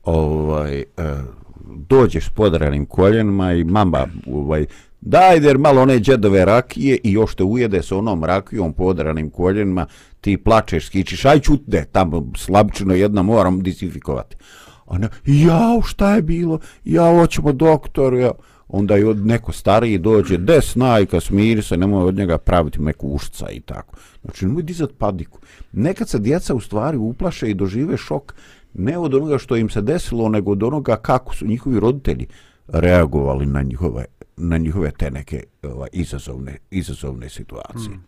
[0.05, 1.05] Ovaj, uh,
[1.89, 4.67] dođeš s podaranim koljenima i mama ovaj,
[5.01, 9.87] daj jer malo one džedove rakije i još te ujede s onom rakijom podaranim koljenima,
[10.21, 14.37] ti plačeš, skičiš, aj čutne, tamo slabčino jedna moram disifikovati.
[14.87, 16.59] Ona, jao, šta je bilo?
[16.85, 18.31] Ja, hoćemo doktor, ja.
[18.69, 23.09] Onda i od neko stariji dođe, de snajka, smiri se, nemoj od njega praviti neku
[23.09, 23.97] ušca i tako.
[24.23, 25.39] Znači, nemoj dizat padiku.
[25.73, 28.35] Nekad se djeca u stvari uplaše i dožive šok
[28.75, 32.27] ne od onoga što im se desilo, nego od onoga kako su njihovi roditelji
[32.69, 34.05] reagovali na njihove,
[34.37, 37.95] na njihove te neke ovaj, izazovne, izazovne situacije.
[37.95, 38.05] Mm.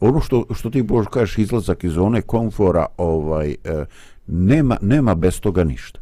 [0.00, 3.84] Ono što, što ti Bož kažeš, izlazak iz zone komfora, ovaj, eh,
[4.26, 6.00] nema, nema bez toga ništa.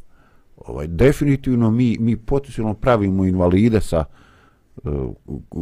[0.56, 4.23] Ovaj, definitivno mi, mi potencijalno pravimo invalide sa eh,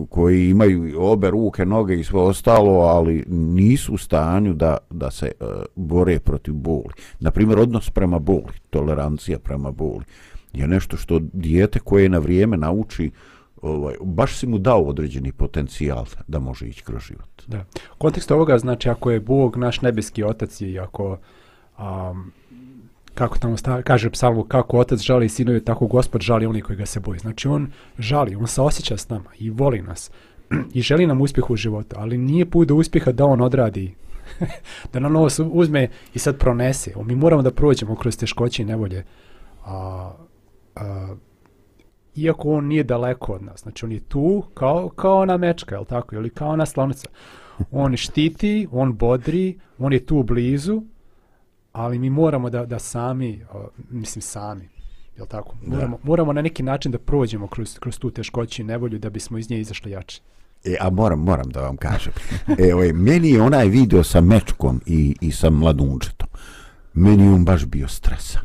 [0.08, 5.32] koji imaju obe ruke, noge i sve ostalo, ali nisu u stanju da, da se
[5.40, 5.46] uh,
[5.76, 6.94] bore protiv boli.
[7.20, 10.04] Naprimjer, odnos prema boli, tolerancija prema boli,
[10.52, 13.10] je nešto što dijete koje na vrijeme nauči,
[13.62, 17.42] ovaj, baš si mu dao određeni potencijal da može ići kroz život.
[17.46, 17.64] Da.
[17.94, 21.18] U kontekstu ovoga, znači, ako je Bog naš nebeski otac i ako
[21.78, 22.32] um,
[23.14, 26.86] kako tamo sta, kaže psalmu, kako otac žali sinovi, tako gospod žali oni koji ga
[26.86, 27.18] se boji.
[27.18, 30.10] Znači on žali, on se osjeća s nama i voli nas
[30.74, 33.94] i želi nam uspjeh u životu, ali nije put do uspjeha da on odradi
[34.92, 36.92] da nam ovo uzme i sad pronese.
[37.04, 39.04] Mi moramo da prođemo kroz teškoće i nevolje.
[39.64, 40.12] A,
[40.76, 41.14] a,
[42.16, 43.60] iako on nije daleko od nas.
[43.60, 46.14] Znači on je tu kao, kao ona mečka, je tako?
[46.14, 47.08] Ili kao ona slonica.
[47.70, 50.82] On štiti, on bodri, on je tu blizu,
[51.72, 53.44] ali mi moramo da, da sami,
[53.90, 54.68] mislim sami,
[55.16, 55.54] Jel tako?
[55.62, 55.74] Da.
[55.74, 59.38] Moramo, moramo na neki način da prođemo kroz, kroz tu teškoću i nevolju da bismo
[59.38, 60.20] iz nje izašli jači.
[60.64, 62.12] E, a moram, moram da vam kažem.
[62.58, 66.28] E, ovaj, meni je onaj video sa mečkom i, i sa mladunčetom.
[66.94, 68.42] Meni je on baš bio stresan.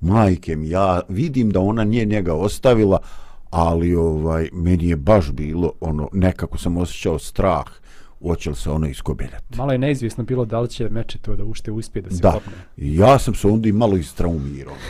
[0.00, 2.98] Majke mi, ja vidim da ona nije njega ostavila,
[3.50, 7.64] ali ovaj meni je baš bilo ono nekako sam osjećao strah
[8.22, 9.56] hoće li se ono iskobeljati.
[9.56, 12.32] Malo je neizvjesno bilo da li će meče to da ušte uspije da se Da,
[12.32, 12.52] kopne.
[12.76, 14.74] ja sam se onda i malo istraumirao.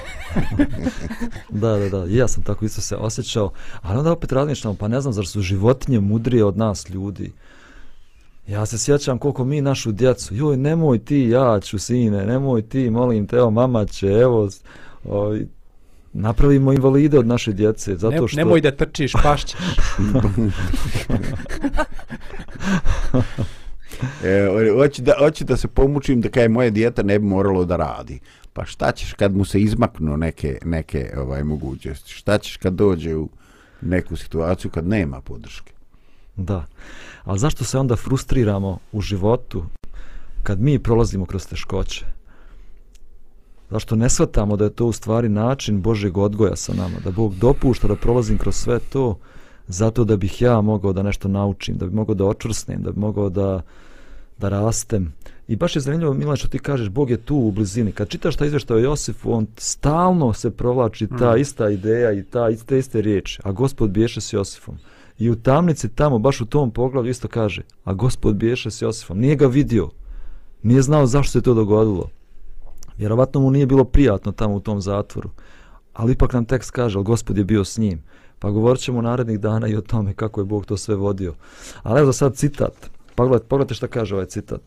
[1.50, 3.50] Da, da, da, ja sam tako isto se osjećao,
[3.82, 7.32] ali onda opet razmišljam, pa ne znam, zar su životinje mudrije od nas ljudi?
[8.48, 12.90] Ja se sjećam koliko mi našu djecu, joj, nemoj ti, ja ću, sine, nemoj ti,
[12.90, 14.48] molim te, evo, mama će, evo,
[15.04, 15.36] o,
[16.14, 18.36] napravimo invalide od naše djece, zato Ne, što...
[18.36, 19.60] nemoj da trčiš, pašćeš.
[24.24, 24.48] E,
[24.78, 28.20] hoću da, hoću da se pomučim da kaj moje dijete ne bi moralo da radi.
[28.52, 32.12] Pa šta ćeš kad mu se izmaknu neke, neke ovaj mogućnosti?
[32.12, 33.28] Šta ćeš kad dođe u
[33.80, 35.72] neku situaciju kad nema podrške?
[36.36, 36.66] Da.
[37.24, 39.64] Ali zašto se onda frustriramo u životu
[40.42, 42.13] kad mi prolazimo kroz teškoće?
[43.74, 46.94] Zašto ne shvatamo da je to u stvari način Božeg odgoja sa nama?
[47.04, 49.18] Da Bog dopušta da prolazim kroz sve to
[49.66, 53.00] zato da bih ja mogao da nešto naučim, da bi mogao da očvrsnem, da bi
[53.00, 53.62] mogao da,
[54.38, 55.12] da rastem.
[55.48, 57.92] I baš je zanimljivo, Milan, što ti kažeš, Bog je tu u blizini.
[57.92, 62.50] Kad čitaš taj izveštaj o Josifu, on stalno se provlači ta ista ideja i ta
[62.50, 63.40] iste iste riječi.
[63.44, 64.78] A gospod biješe s Josifom.
[65.18, 69.18] I u tamnici tamo, baš u tom poglavlju isto kaže, a gospod biješe s Josifom.
[69.18, 69.90] Nije ga vidio.
[70.62, 72.10] Nije znao zašto se to dogodilo.
[72.98, 75.30] Vjerovatno mu nije bilo prijatno tamo u tom zatvoru.
[75.92, 78.02] Ali ipak nam tekst kaže, ali gospod je bio s njim.
[78.38, 81.34] Pa govorit ćemo narednih dana i o tome kako je Bog to sve vodio.
[81.82, 82.90] Ali evo za sad citat.
[83.14, 84.60] Pogledajte, pogledajte šta kaže ovaj citat.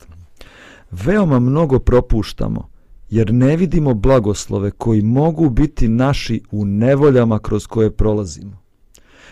[0.91, 2.69] Veoma mnogo propuštamo,
[3.09, 8.57] jer ne vidimo blagoslove koji mogu biti naši u nevoljama kroz koje prolazimo.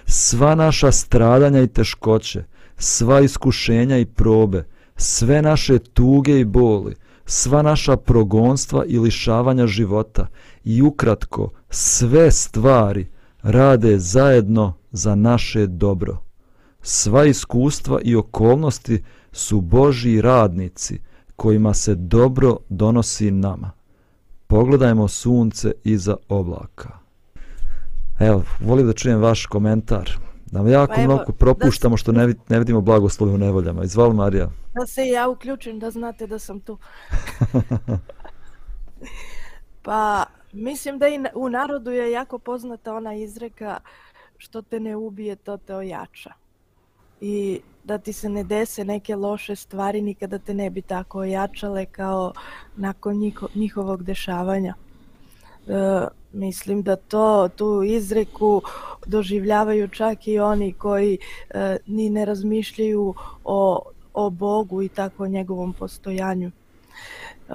[0.06, 2.44] Sva naša stradanja i teškoće,
[2.78, 4.64] sva iskušenja i probe,
[4.98, 10.28] sve naše tuge i boli, sva naša progonstva i lišavanja života
[10.64, 13.08] i ukratko sve stvari
[13.44, 16.18] rade zajedno za naše dobro.
[16.82, 21.00] Sva iskustva i okolnosti su Božji radnici
[21.36, 23.72] kojima se dobro donosi nama.
[24.48, 26.90] Pogledajmo sunce iza oblaka.
[28.20, 30.12] Evo, volim da čujem vaš komentar.
[30.56, 33.84] Da mi jako Pa evo, mnogo propuštamo što ne, ne vidimo blagoslove u nevoljama.
[33.84, 34.50] Izvali Marija.
[34.74, 36.78] Da se ja uključim da znate da sam tu.
[39.86, 43.80] pa mislim da i u narodu je jako poznata ona izreka
[44.38, 46.34] što te ne ubije, to te ojača.
[47.22, 51.86] I da ti se ne dese neke loše stvari nikada te ne bi tako ojačale
[51.86, 52.34] kao
[52.76, 54.74] nakon njiho, njihovog dešavanja.
[55.68, 58.62] E, mislim da to tu izreku
[59.06, 61.18] doživljavaju čak i oni koji
[61.50, 63.82] e, ni ne razmišljaju o,
[64.14, 66.48] o Bogu i tako o njegovom postojanju.
[66.48, 67.54] E,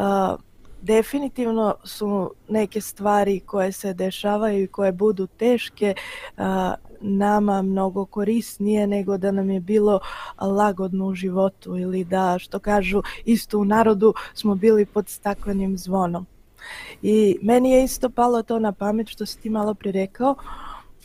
[0.82, 5.94] definitivno su neke stvari koje se dešavaju i koje budu teške
[6.36, 10.00] a, nama mnogo korisnije nego da nam je bilo
[10.40, 16.26] lagodno u životu ili da, što kažu isto u narodu, smo bili pod staklenim zvonom.
[17.02, 20.34] I meni je isto palo to na pamet što si ti malo prirekao.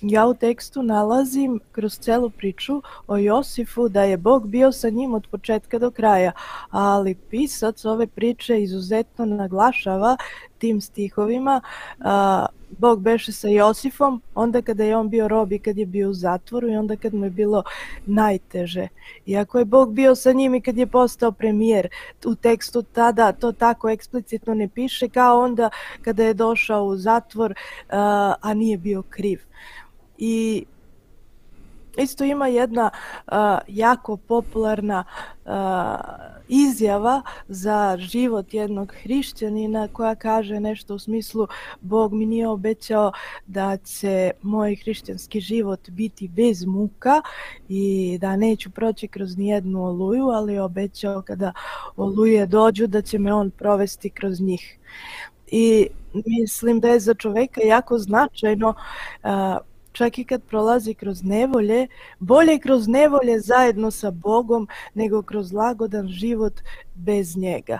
[0.01, 5.13] Ja u tekstu nalazim kroz celu priču o Josifu da je Bog bio sa njim
[5.13, 6.31] od početka do kraja,
[6.69, 10.17] ali pisac ove priče izuzetno naglašava
[10.65, 11.62] tim stihovima
[11.99, 12.45] a,
[12.78, 16.13] Bog beše sa Josifom onda kada je on bio rob i kad je bio u
[16.13, 17.63] zatvoru i onda kad mu je bilo
[18.06, 18.88] najteže.
[19.25, 21.88] Iako je Bog bio sa njim i kad je postao premijer,
[22.25, 25.69] u tekstu tada to tako eksplicitno ne piše kao onda
[26.01, 27.54] kada je došao u zatvor,
[27.89, 29.39] a, a nije bio kriv.
[30.17, 30.65] I
[31.97, 32.89] isto ima jedna
[33.27, 33.34] uh,
[33.67, 35.03] jako popularna
[35.45, 35.51] uh,
[36.47, 41.47] izjava za život jednog hrišćanina koja kaže nešto u smislu
[41.81, 43.12] Bog mi nije obećao
[43.47, 47.21] da će moj hrišćanski život biti bez muka
[47.69, 51.53] i da neću proći kroz nijednu oluju, ali je obećao kada
[51.97, 54.77] oluje dođu da će me on provesti kroz njih.
[55.47, 58.69] I mislim da je za čoveka jako značajno
[59.23, 59.29] uh,
[59.95, 61.88] čak i kad prolazi kroz nevolje,
[62.19, 66.53] bolje kroz nevolje zajedno sa Bogom nego kroz lagodan život
[66.95, 67.79] bez njega.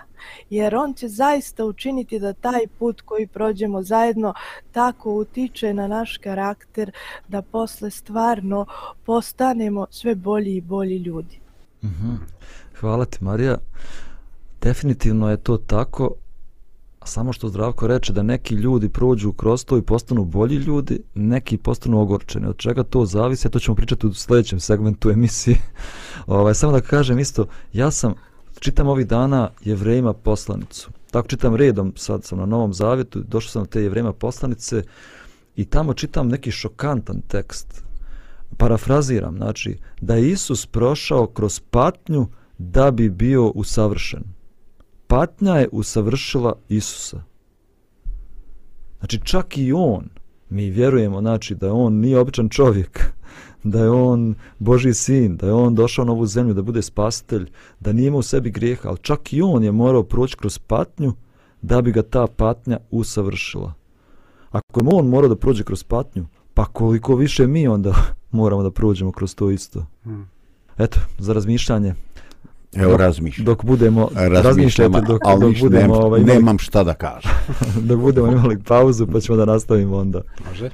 [0.50, 4.34] Jer on će zaista učiniti da taj put koji prođemo zajedno
[4.72, 6.92] tako utiče na naš karakter
[7.28, 8.66] da posle stvarno
[9.06, 11.40] postanemo sve bolji i bolji ljudi.
[11.84, 12.16] Mhm.
[12.80, 13.58] Hvala ti Marija.
[14.62, 16.12] Definitivno je to tako,
[17.06, 21.58] samo što Zdravko reče da neki ljudi prođu kroz to i postanu bolji ljudi, neki
[21.58, 22.48] postanu ogorčeni.
[22.48, 25.58] Od čega to zavisi, a to ćemo pričati u sljedećem segmentu emisije.
[26.28, 28.14] ovaj, samo da kažem isto, ja sam,
[28.60, 30.90] čitam ovih dana jevrejima poslanicu.
[31.12, 34.84] Tako čitam redom, sad sam na Novom Zavjetu, došao sam na te jevrejima poslanice
[35.56, 37.84] i tamo čitam neki šokantan tekst.
[38.58, 44.35] Parafraziram, znači, da je Isus prošao kroz patnju da bi bio usavršen
[45.08, 47.24] patnja je usavršila Isusa.
[49.00, 50.10] Znači čak i on,
[50.50, 53.14] mi vjerujemo znači da on nije običan čovjek,
[53.64, 57.52] da je on Boži sin, da je on došao na ovu zemlju da bude spasitelj,
[57.80, 61.14] da nije imao u sebi grijeha, ali čak i on je morao proći kroz patnju
[61.62, 63.74] da bi ga ta patnja usavršila.
[64.52, 67.94] Ako je on morao da prođe kroz patnju, pa koliko više mi onda
[68.32, 69.86] moramo da prođemo kroz to isto.
[70.04, 70.30] Hmm.
[70.78, 71.96] Eto, za razmišljanje,
[72.76, 73.46] Evo razmišljam.
[73.46, 77.32] Dok budemo razmišljati dok, ali dok budemo nemam, ovaj, nemam šta da kažem.
[77.88, 80.22] dok budemo imali pauzu pa ćemo da nastavimo onda.
[80.50, 80.70] Može.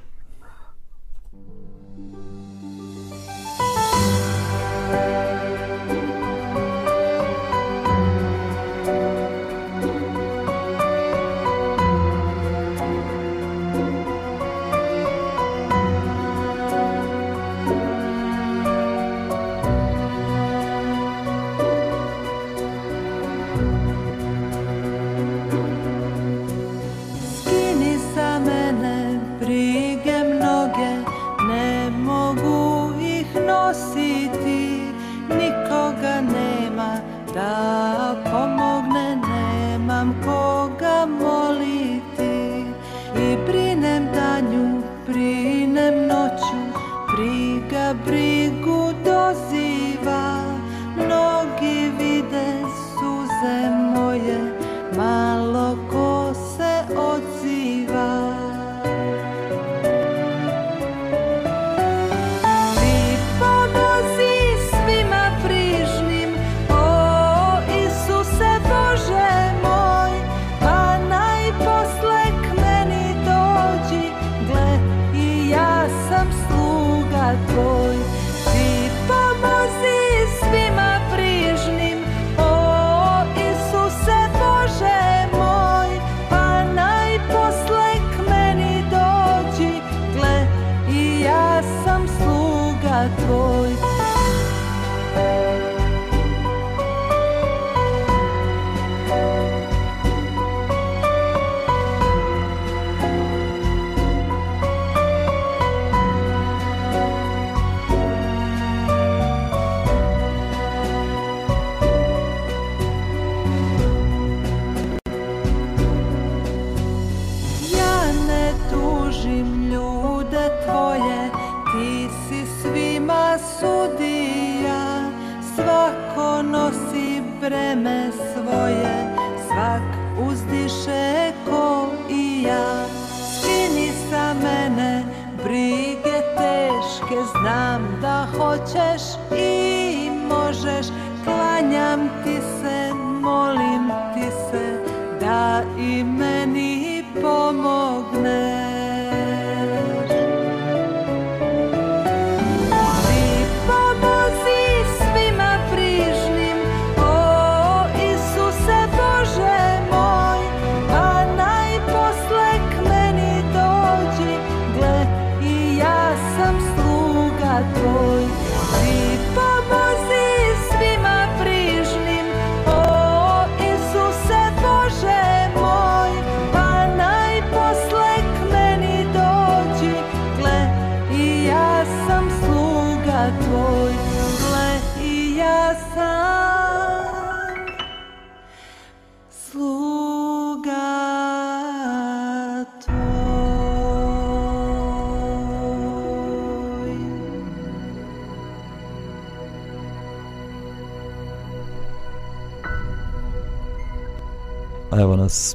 [140.81, 143.70] Kažeš klanjam ti se molim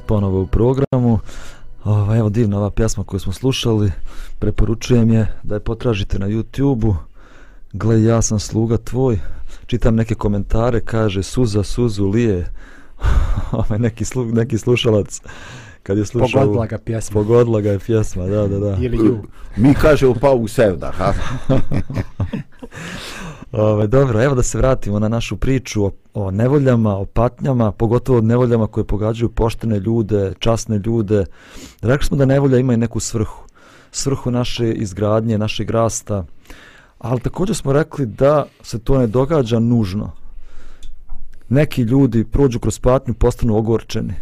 [0.07, 1.19] ponovo u programu.
[1.83, 3.91] Ovo, evo divna ova pjesma koju smo slušali.
[4.39, 6.95] Preporučujem je da je potražite na YouTube-u.
[7.73, 9.19] Gle, ja sam sluga tvoj.
[9.65, 12.53] Čitam neke komentare, kaže suza, suzu, lije.
[13.51, 15.21] Ovaj, neki, slu, neki slušalac
[15.83, 16.41] kad je slušao...
[16.41, 17.13] Pogodila ga pjesma.
[17.13, 18.77] Pogodila ga je pjesma, da, da, da.
[18.81, 19.23] Ili ju.
[19.57, 21.13] Mi kaže upao u sevda, ha?
[23.51, 28.19] Ove, dobro, evo da se vratimo na našu priču o, o nevoljama, o patnjama, pogotovo
[28.19, 31.25] o nevoljama koje pogađaju poštene ljude, časne ljude.
[31.81, 33.43] Rekli smo da nevolja ima i neku svrhu.
[33.91, 36.25] Svrhu naše izgradnje, našeg rasta.
[36.99, 40.11] Ali također smo rekli da se to ne događa nužno.
[41.49, 44.13] Neki ljudi prođu kroz patnju, postanu ogorčeni.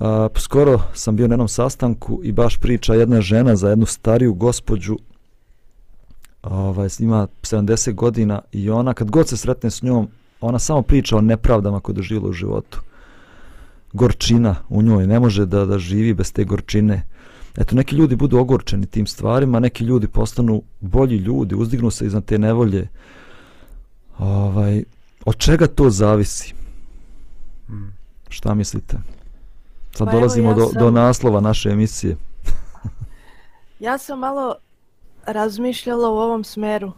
[0.00, 4.34] A, skoro sam bio na jednom sastanku i baš priča jedna žena za jednu stariju
[4.34, 4.96] gospođu
[6.50, 10.08] ovaj, ima 70 godina i ona kad god se sretne s njom
[10.40, 12.80] ona samo priča o nepravdama koje doživjela u životu.
[13.92, 17.02] Gorčina u njoj ne može da, da živi bez te gorčine.
[17.56, 22.24] Eto neki ljudi budu ogorčeni tim stvarima neki ljudi postanu bolji ljudi uzdignu se iznad
[22.24, 22.88] te nevolje.
[24.18, 24.84] Ovaj,
[25.24, 26.54] od čega to zavisi?
[27.66, 27.92] Hmm.
[28.28, 28.96] šta mislite?
[29.92, 30.82] Sad pa dolazimo evo, ja do, sam...
[30.82, 32.16] do naslova naše emisije.
[33.80, 34.54] Ja sam malo
[35.32, 36.92] razmišljala u ovom smeru.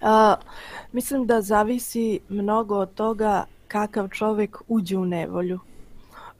[0.00, 0.36] A,
[0.92, 5.58] mislim da zavisi mnogo od toga kakav čovjek uđe u nevolju.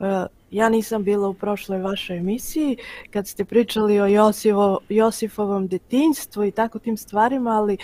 [0.01, 2.77] A, ja nisam bila u prošloj vašoj emisiji
[3.11, 7.77] kad ste pričali o Josivo, Josifovom detinjstvu i tako tim stvarima, ali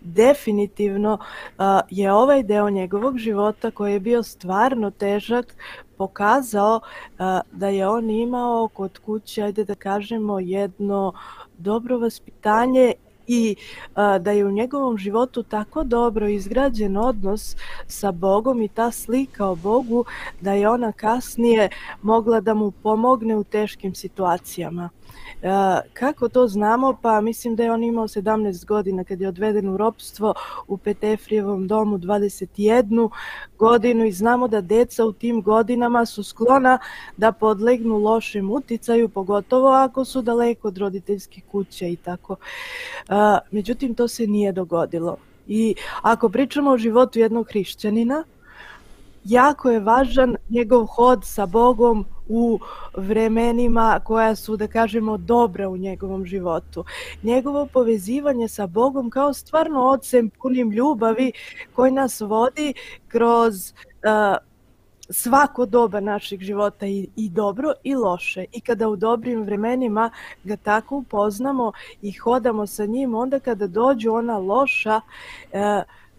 [0.00, 1.18] definitivno
[1.58, 5.56] a, je ovaj deo njegovog života koji je bio stvarno težak
[5.96, 6.80] pokazao
[7.18, 11.12] a, da je on imao kod kuće, ajde da kažemo, jedno
[11.58, 12.92] dobro vaspitanje
[13.26, 13.56] i
[13.94, 17.56] a, da je u njegovom životu tako dobro izgrađen odnos
[17.86, 20.04] sa Bogom i ta slika o Bogu
[20.40, 21.68] da je ona kasnije
[22.02, 24.88] mogla da mu pomogne u teškim situacijama.
[25.42, 25.48] E,
[25.92, 26.98] kako to znamo?
[27.02, 30.34] Pa mislim da je on imao 17 godina kad je odveden u ropstvo
[30.66, 33.10] u Petefrijevom domu 21
[33.58, 36.78] godinu i znamo da deca u tim godinama su sklona
[37.16, 42.36] da podlegnu lošem uticaju, pogotovo ako su daleko od roditeljskih kuća i tako.
[43.50, 45.16] Međutim, to se nije dogodilo.
[45.46, 48.24] I ako pričamo o životu jednog hrišćanina,
[49.28, 52.58] jako je važan njegov hod sa Bogom u
[52.96, 56.84] vremenima koja su, da kažemo, dobra u njegovom životu.
[57.22, 61.32] Njegovo povezivanje sa Bogom kao stvarno ocem punim ljubavi
[61.74, 62.74] koji nas vodi
[63.08, 64.36] kroz uh,
[65.10, 68.44] svako doba našeg života i, i dobro i loše.
[68.52, 70.10] I kada u dobrim vremenima
[70.44, 71.72] ga tako upoznamo
[72.02, 75.60] i hodamo sa njim, onda kada dođu ona loša, uh,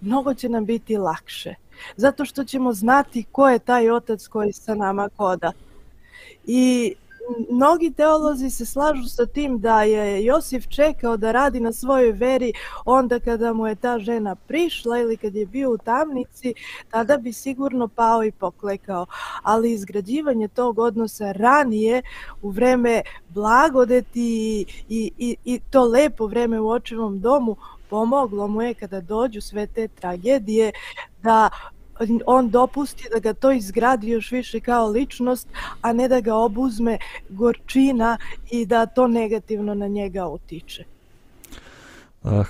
[0.02, 1.56] mnogo će nam biti lakše.
[1.96, 5.52] Zato što ćemo znati ko je taj otac koji sa nama koda.
[6.46, 6.94] I
[7.50, 12.54] mnogi teolozi se slažu sa tim da je Josif čekao da radi na svojoj veri
[12.86, 16.54] onda kada mu je ta žena prišla ili kad je bio u tamnici,
[16.92, 19.06] tada bi sigurno pao i poklekao.
[19.44, 22.02] Ali izgrađivanje tog odnosa ranije
[22.42, 27.56] u vreme blagodeti i, i, i to lepo vreme u očevom domu
[27.90, 30.72] pomoglo mu je kada dođu sve te tragedije
[31.24, 31.50] da
[32.26, 35.48] on dopusti da ga to izgradi još više kao ličnost,
[35.82, 36.98] a ne da ga obuzme
[37.30, 38.18] gorčina
[38.52, 40.84] i da to negativno na njega utiče.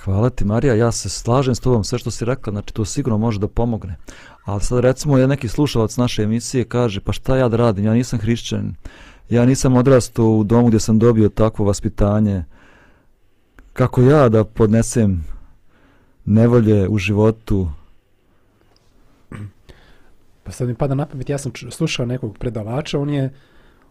[0.04, 3.18] Hvala ti Marija, ja se slažem s tobom sve što si rekla, znači to sigurno
[3.18, 3.96] može da pomogne.
[4.44, 7.94] Ali sad recimo je neki slušalac naše emisije kaže pa šta ja da radim, ja
[7.94, 8.74] nisam hrišćan,
[9.28, 12.44] ja nisam odrastao u domu gdje sam dobio takvo vaspitanje,
[13.72, 15.24] kako ja da podnesem
[16.24, 17.68] nevolje u životu,
[20.50, 23.30] Pa sad mi pada na pamet, ja sam slušao nekog predavača, on je,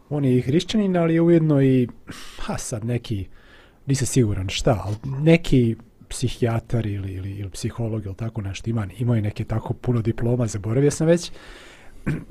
[0.10, 1.88] on je i hrišćanin, ali je ujedno i,
[2.40, 3.28] ha sad neki,
[3.86, 5.76] nisam siguran šta, ali neki
[6.10, 10.48] psihijatar ili, ili, ili psiholog ili tako nešto, ima, imao je neke tako puno diploma,
[10.48, 11.32] zaboravio sam već,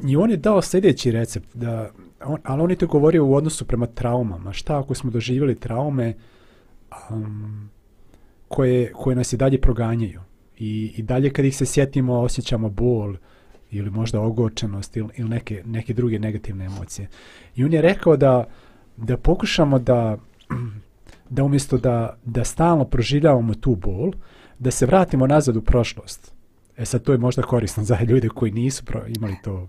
[0.08, 1.90] i on je dao sljedeći recept, da,
[2.24, 6.14] on, ali on je to govorio u odnosu prema traumama, šta ako smo doživjeli traume
[7.10, 7.70] um,
[8.48, 10.20] koje, koje nas i dalje proganjaju.
[10.58, 13.14] I, i dalje kad ih se sjetimo osjećamo bol,
[13.70, 17.08] ili možda ogorčenost ili, ili neke, neke druge negativne emocije.
[17.56, 18.44] I on je rekao da,
[18.96, 20.18] da pokušamo da,
[21.30, 24.12] da umjesto da, da stalno proživljavamo tu bol,
[24.58, 26.32] da se vratimo nazad u prošlost.
[26.76, 28.82] E sad to je možda korisno za ljude koji nisu
[29.16, 29.68] imali to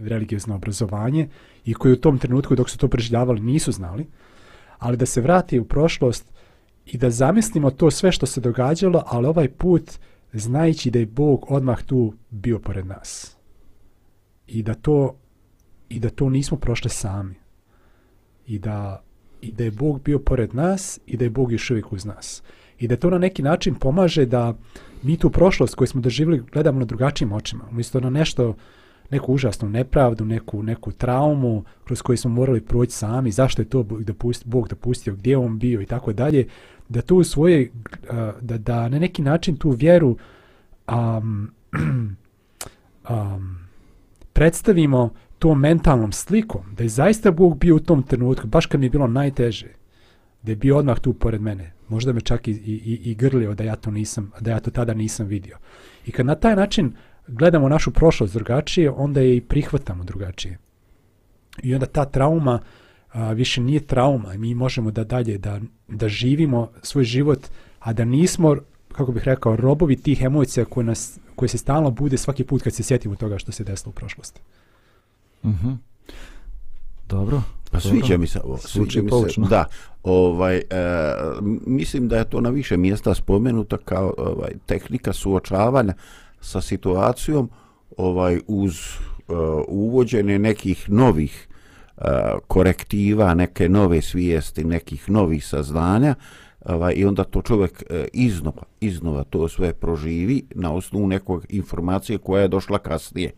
[0.00, 1.28] religiozno obrazovanje
[1.64, 4.06] i koji u tom trenutku dok su to preživljavali nisu znali,
[4.78, 6.32] ali da se vrati u prošlost
[6.86, 9.98] i da zamislimo to sve što se događalo, ali ovaj put
[10.32, 13.36] znajući da je Bog odmah tu bio pored nas.
[14.46, 15.14] I da to
[15.88, 17.34] i da to nismo prošli sami.
[18.46, 19.02] I da,
[19.40, 22.42] I da je Bog bio pored nas i da je Bog još uvijek uz nas.
[22.78, 24.54] I da to na neki način pomaže da
[25.02, 27.64] mi tu prošlost koju smo doživjeli gledamo na drugačijim očima.
[27.70, 28.54] Umjesto na nešto,
[29.10, 33.82] neku užasnu nepravdu, neku, neku traumu kroz koju smo morali proći sami, zašto je to
[33.82, 36.46] Bog dopustio, Bog dopustio gdje on bio i tako dalje,
[36.88, 40.16] da tu svoje, uh, da, da na neki način tu vjeru
[40.88, 41.52] um,
[43.10, 43.58] um,
[44.32, 48.86] predstavimo tom mentalnom slikom, da je zaista Bog bio u tom trenutku, baš kad mi
[48.86, 49.68] je bilo najteže,
[50.42, 53.64] da je bio odmah tu pored mene, možda me čak i, i, i grlio da
[53.64, 55.58] ja to nisam, da ja to tada nisam vidio.
[56.06, 56.92] I kad na taj način
[57.26, 60.58] gledamo našu prošlost drugačije, onda je i prihvatamo drugačije.
[61.62, 62.60] I onda ta trauma
[63.18, 64.34] a, više nije trauma.
[64.34, 67.38] Mi možemo da dalje, da, da živimo svoj život,
[67.78, 68.56] a da nismo,
[68.92, 72.74] kako bih rekao, robovi tih emocija koje, nas, koje se stalno bude svaki put kad
[72.74, 74.40] se sjetimo toga što se desilo u prošlosti.
[75.44, 75.66] Mhm.
[75.66, 75.76] -huh.
[77.08, 77.42] Dobro.
[77.70, 78.56] Pa sviđa mi se ovo.
[78.56, 79.64] Sviđa mi se, da.
[80.02, 80.62] Ovaj, e,
[81.66, 85.94] mislim da je to na više mjesta spomenuto kao ovaj, tehnika suočavanja
[86.40, 87.50] sa situacijom
[87.96, 88.78] ovaj uz
[89.28, 89.36] uh,
[89.68, 91.47] uvođenje nekih novih uh,
[92.46, 96.14] korektiva, neke nove svijesti, nekih novih saznanja
[96.64, 102.18] ovaj, i onda to čovjek uh, iznova, iznova to sve proživi na osnovu nekog informacije
[102.18, 103.30] koja je došla kasnije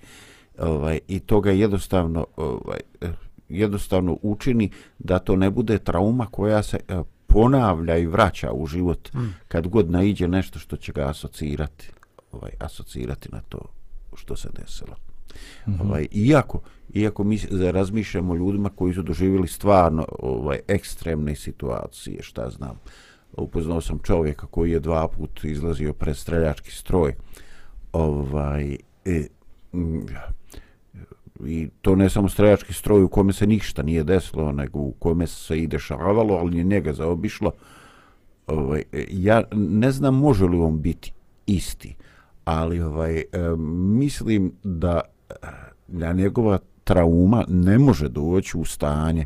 [0.58, 2.80] ovaj, i to ga jednostavno ovaj,
[3.48, 9.12] jednostavno učini da to ne bude trauma koja se uh, ponavlja i vraća u život
[9.14, 9.18] mm.
[9.48, 11.90] kad god naiđe nešto što će ga asocirati
[12.32, 13.58] ovaj asocirati na to
[14.14, 15.09] što se desilo.
[15.66, 15.80] Mm -hmm.
[15.82, 16.60] Ovaj iako
[16.92, 17.38] iako mi
[17.72, 22.80] razmišljamo ljudima koji su doživjeli stvarno ovaj ekstremne situacije, šta znam.
[23.32, 27.14] Upoznao sam čovjeka koji je dva put izlazio pred streljački stroj.
[27.92, 29.26] Ovaj e,
[29.72, 30.06] mm,
[31.46, 35.26] i to ne samo streljački stroj u kome se ništa nije desilo, nego u kome
[35.26, 37.52] se i dešavalo, ali je njega zaobišlo.
[38.46, 41.12] Ovaj, e, ja ne znam može li on biti
[41.46, 41.94] isti
[42.44, 43.24] ali ovaj e,
[43.98, 45.00] mislim da
[45.88, 49.24] da njegova trauma ne može doći u stanje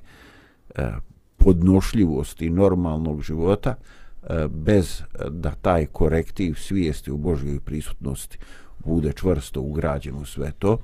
[0.75, 0.91] e,
[1.37, 3.75] podnošljivosti normalnog života
[4.23, 8.39] e, bez da taj korektiv svijesti u Božjoj prisutnosti
[8.85, 10.79] bude čvrsto ugrađen u sve to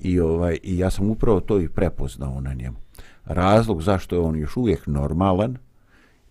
[0.00, 2.76] i ovaj i ja sam upravo to i prepoznao na njemu.
[3.24, 5.56] Razlog zašto je on još uvijek normalan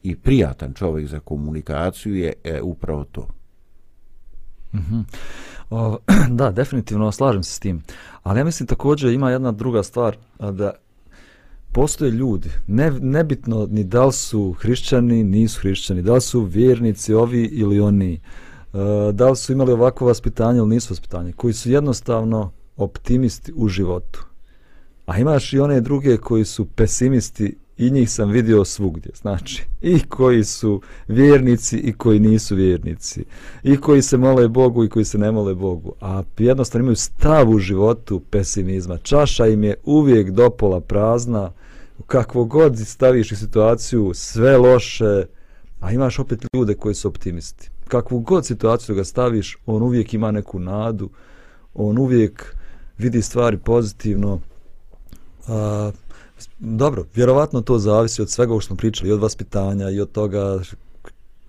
[0.03, 3.27] i prijatan čovjek za komunikaciju je e, upravo to.
[4.73, 4.95] Mhm.
[4.95, 5.03] -hmm.
[5.69, 5.97] O,
[6.29, 7.83] da, definitivno slažem se s tim.
[8.23, 10.71] Ali ja mislim također ima jedna druga stvar da
[11.71, 17.13] postoje ljudi, ne, nebitno ni da li su hrišćani, nisu hrišćani, da li su vjernici
[17.13, 18.19] ovi ili oni, e,
[19.13, 24.25] da li su imali ovako vaspitanje ili nisu vaspitanje, koji su jednostavno optimisti u životu.
[25.05, 29.99] A imaš i one druge koji su pesimisti i njih sam vidio svugdje, znači i
[29.99, 33.25] koji su vjernici i koji nisu vjernici,
[33.63, 37.49] i koji se mole Bogu i koji se ne mole Bogu, a jednostavno imaju stav
[37.49, 38.97] u životu pesimizma.
[38.97, 41.51] Čaša im je uvijek dopola prazna,
[42.07, 45.25] kakvo god staviš u situaciju, sve loše,
[45.79, 47.69] a imaš opet ljude koji su optimisti.
[47.87, 51.09] Kakvu god situaciju ga staviš, on uvijek ima neku nadu,
[51.73, 52.55] on uvijek
[52.97, 54.39] vidi stvari pozitivno,
[55.47, 55.91] a,
[56.59, 60.59] dobro, vjerovatno to zavisi od svega što smo pričali, i od vaspitanja i od toga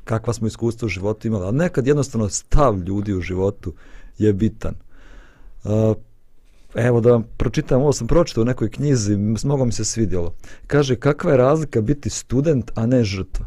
[0.04, 3.72] kakva smo iskustva u životu imali, ali nekad jednostavno stav ljudi u životu
[4.18, 4.74] je bitan.
[5.64, 5.96] Uh,
[6.74, 10.34] evo da vam pročitam, ovo sam pročitao u nekoj knjizi, mnogo mi se svidjelo.
[10.66, 13.46] Kaže, kakva je razlika biti student, a ne žrtva?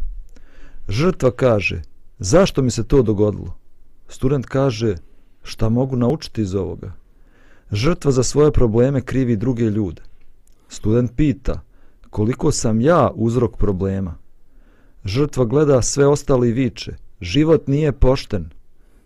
[0.90, 1.82] Žrtva kaže,
[2.20, 3.58] zašto mi se to dogodilo?
[4.08, 4.96] Student kaže,
[5.44, 6.94] šta mogu naučiti iz ovoga?
[7.72, 10.02] Žrtva za svoje probleme krivi druge ljude.
[10.70, 11.62] Student pita,
[12.10, 14.16] koliko sam ja uzrok problema?
[15.06, 18.50] Žrtva gleda sve ostali viče, život nije pošten.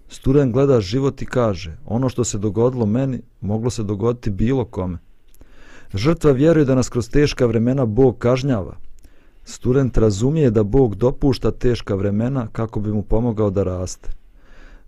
[0.08, 4.98] Student gleda život i kaže, ono što se dogodilo meni, moglo se dogoditi bilo kome.
[5.94, 8.78] Žrtva vjeruje da nas kroz teška vremena Bog kažnjava.
[9.44, 14.10] Student razumije da Bog dopušta teška vremena kako bi mu pomogao da raste.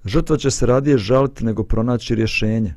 [0.06, 2.76] Žrtva će se radije žaliti nego pronaći rješenje.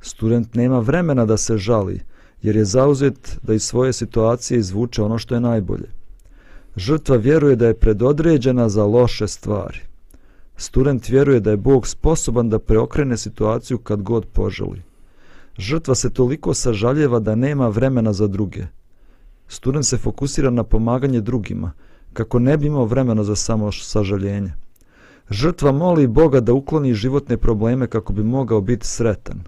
[0.00, 2.00] Student nema vremena da se žali,
[2.44, 5.88] jer je zauzet da iz svoje situacije izvuče ono što je najbolje.
[6.76, 9.78] Žrtva vjeruje da je predodređena za loše stvari.
[10.56, 14.82] Student vjeruje da je Bog sposoban da preokrene situaciju kad god poželi.
[15.58, 18.66] Žrtva se toliko sažaljeva da nema vremena za druge.
[19.48, 21.72] Student se fokusira na pomaganje drugima,
[22.12, 24.52] kako ne bi imao vremena za samo sažaljenje.
[25.30, 29.40] Žrtva moli Boga da ukloni životne probleme kako bi mogao biti sretan.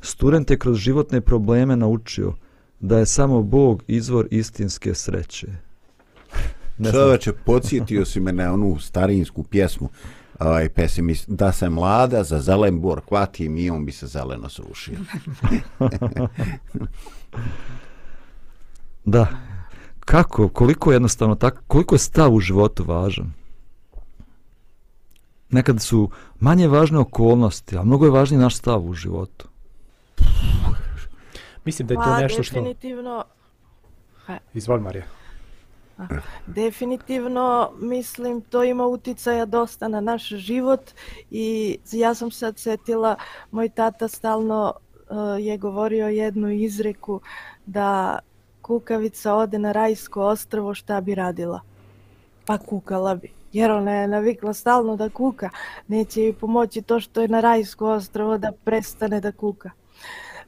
[0.00, 2.34] Student je kroz životne probleme naučio
[2.80, 5.46] da je samo Bog izvor istinske sreće.
[6.92, 9.88] Čoveče, podsjetio si me na onu starinsku pjesmu
[10.38, 14.98] ovaj pesimist da se mlada za zelen bor hvati i on bi se zeleno srušio.
[19.04, 19.26] Da.
[20.00, 23.32] Kako, koliko jednostavno tako, koliko je stav u životu važan?
[25.50, 29.49] Nekad su manje važne okolnosti, a mnogo je važniji naš stav u životu.
[31.64, 32.54] Mislim da je to Pa, nešto što...
[32.54, 33.24] definitivno,
[34.54, 35.04] Izvoli Marija.
[36.46, 40.90] definitivno, mislim, to ima uticaja dosta na naš život
[41.30, 43.16] i ja sam sad setila,
[43.50, 47.20] moj tata stalno uh, je govorio jednu izreku
[47.66, 48.18] da
[48.62, 51.60] kukavica ode na rajsko ostrvo šta bi radila?
[52.46, 53.32] Pa kukala bi.
[53.52, 55.50] Jer ona je navikla stalno da kuka.
[55.88, 59.70] Neće joj pomoći to što je na rajsko ostrvo da prestane da kuka.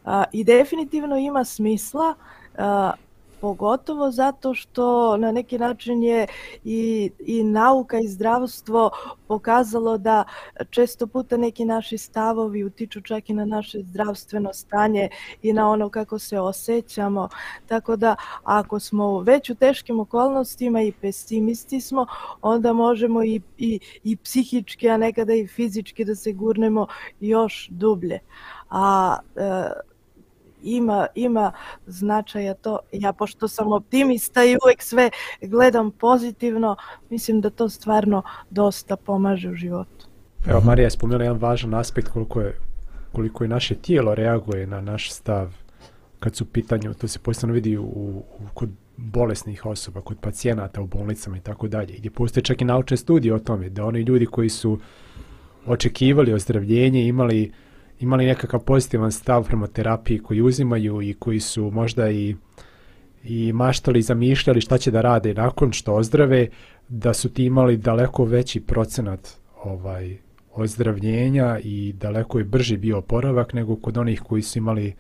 [0.05, 2.15] A, I definitivno ima smisla,
[2.59, 2.93] a,
[3.43, 6.27] pogotovo zato što na neki način je
[6.65, 8.91] i, i nauka i zdravstvo
[9.29, 10.25] pokazalo da
[10.71, 15.09] često puta neki naši stavovi utiču čak i na naše zdravstveno stanje
[15.43, 17.29] i na ono kako se osjećamo.
[17.67, 22.07] Tako da ako smo već u teškim okolnostima i pesimisti smo,
[22.43, 26.87] onda možemo i, i, i psihički, a nekada i fizički da se gurnemo
[27.21, 28.19] još dublje.
[28.71, 29.92] A e,
[30.63, 31.53] ima, ima
[31.87, 32.79] značaja to.
[32.93, 35.11] Ja, pošto sam optimista i uvek sve
[35.41, 36.77] gledam pozitivno,
[37.11, 40.07] mislim da to stvarno dosta pomaže u životu.
[40.47, 42.59] Evo, Marija je spomenula jedan važan aspekt koliko je,
[43.13, 45.63] koliko je naše tijelo reaguje na naš stav
[46.23, 48.23] kad su pitanju, to se posebno vidi u, u,
[48.55, 52.97] kod bolesnih osoba, kod pacijenata u bolnicama i tako dalje, gdje postoje čak i naučne
[52.97, 54.79] studije o tome, da oni ljudi koji su
[55.67, 57.53] očekivali ozdravljenje, imali
[58.03, 62.37] imali nekakav pozitivan stav prema terapiji koji uzimaju i koji su možda i
[63.25, 66.49] i maštali i zamišljali šta će da rade nakon što ozdrave,
[66.89, 69.29] da su ti imali daleko veći procenat
[69.63, 70.17] ovaj
[70.55, 74.95] ozdravljenja i daleko je brži bio oporavak nego kod onih koji su imali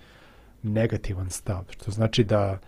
[0.62, 1.64] negativan stav.
[1.70, 2.58] Što znači da,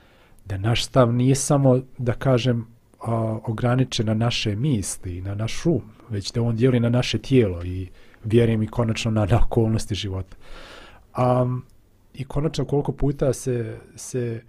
[0.45, 2.67] da naš stav nije samo, da kažem,
[3.01, 7.65] a, ograničen na naše misli, na naš um, već da on dijeli na naše tijelo
[7.65, 7.89] i
[8.25, 10.37] vjerujem i konačno na, na okolnosti života.
[11.19, 11.65] Um,
[12.15, 14.43] I konačno koliko puta se, se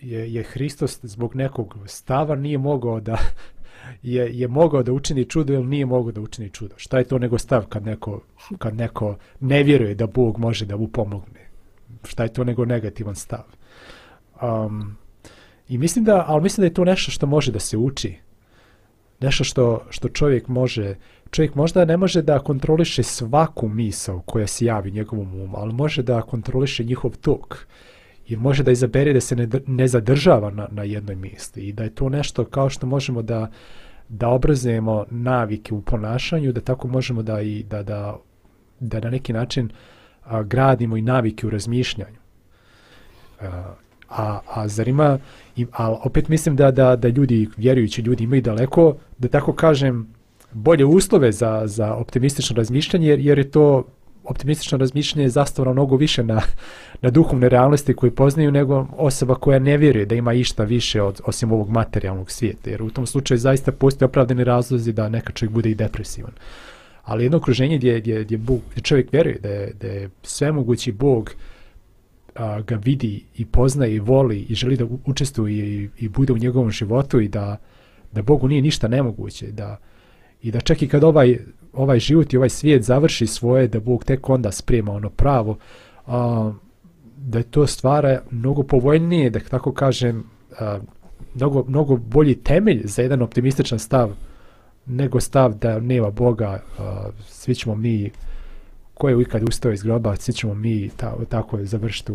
[0.00, 3.18] je, je Hristos zbog nekog stava nije mogao da
[4.02, 6.74] je, je mogao da učini čudo ili nije mogao da učini čudo.
[6.76, 8.20] Šta je to nego stav kad neko,
[8.58, 11.46] kad neko ne vjeruje da Bog može da mu pomogne?
[12.04, 13.44] Šta je to nego negativan stav?
[14.42, 14.96] Um,
[15.68, 18.14] I mislim da, ali mislim da je to nešto što može da se uči.
[19.20, 20.94] Nešto što, što čovjek može,
[21.36, 26.02] čovjek možda ne može da kontroliše svaku misao koja se javi njegovom umu, ali može
[26.02, 27.66] da kontroliše njihov tok
[28.28, 31.84] i može da izabere da se ne, ne zadržava na, na jednoj misli i da
[31.84, 33.50] je to nešto kao što možemo da
[34.08, 38.16] da obrazujemo navike u ponašanju, da tako možemo da i da, da,
[38.80, 39.70] da na neki način
[40.24, 42.18] a, gradimo i navike u razmišljanju.
[43.40, 43.74] A,
[44.08, 45.18] a, a zar ima,
[45.56, 50.15] i, a opet mislim da, da, da ljudi, vjerujući ljudi imaju daleko, da tako kažem,
[50.56, 53.84] bolje uslove za, za optimistično razmišljanje, jer, jer je to
[54.24, 56.40] optimistično razmišljanje zastavno mnogo više na,
[57.02, 61.20] na duhovne realnosti koje poznaju nego osoba koja ne vjeruje da ima išta više od,
[61.24, 62.70] osim ovog materijalnog svijeta.
[62.70, 66.32] Jer u tom slučaju zaista postoje opravdani razlozi da neka čovjek bude i depresivan.
[67.02, 70.92] Ali jedno okruženje gdje, gdje, gdje, Bog, gdje čovjek vjeruje da je, da je svemogući
[70.92, 71.34] Bog
[72.34, 76.38] a, ga vidi i poznaje i voli i želi da učestvuje i, i bude u
[76.38, 77.56] njegovom životu i da,
[78.12, 79.78] da Bogu nije ništa nemoguće, da,
[80.46, 81.38] i da čak i kad ovaj,
[81.72, 85.56] ovaj život i ovaj svijet završi svoje, da Bog tek onda sprema ono pravo,
[86.06, 86.52] a,
[87.16, 90.24] da je to stvara mnogo povoljnije, da tako kažem,
[90.58, 90.78] a,
[91.34, 94.10] mnogo, mnogo bolji temelj za jedan optimističan stav
[94.86, 98.10] nego stav da nema Boga, a, svi ćemo mi
[98.94, 102.12] ko je ikad ustao iz groba, svi ćemo mi ta, tako završiti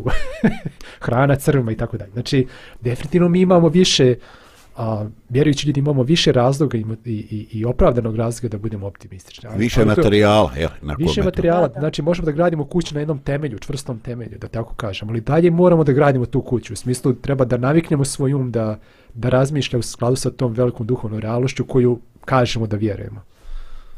[1.06, 2.12] hrana crvima i tako dalje.
[2.12, 2.48] Znači,
[2.82, 4.51] definitivno mi imamo više uh,
[4.82, 9.50] a, vjerujući ljudi imamo više razloga i, i, i opravdanog razloga da budemo optimistični.
[9.50, 11.80] Ali, više ali materijala, je, na Više materijala, da, da.
[11.80, 15.52] znači možemo da gradimo kuću na jednom temelju, čvrstom temelju, da tako kažemo, ali dalje
[15.52, 18.80] moramo da gradimo tu kuću, u smislu treba da naviknemo svoj um da,
[19.14, 23.22] da razmišlja u skladu sa tom velikom duhovnom realnošću koju kažemo da vjerujemo.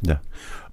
[0.01, 0.19] Da.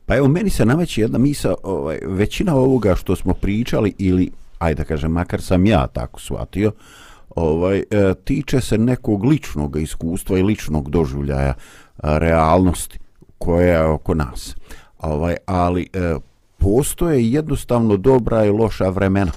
[0.06, 4.82] Pa evo, meni se nameći jedna misa, ovaj, većina ovoga što smo pričali, ili, ajde
[4.82, 10.38] da kažem, makar sam ja tako shvatio, uh, ovaj e, tiče se nekog ličnog iskustva
[10.38, 11.54] i ličnog doživljaja e,
[12.02, 12.98] realnosti
[13.38, 14.56] koja je oko nas.
[14.98, 16.14] Ovaj ali e,
[16.58, 19.32] postoje jednostavno dobra i loša vremena.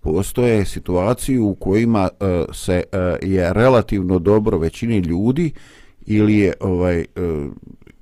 [0.00, 2.08] Postoje situacije u kojima
[2.52, 2.82] se
[3.22, 5.52] je relativno dobro većini ljudi
[6.06, 7.04] ili je ovaj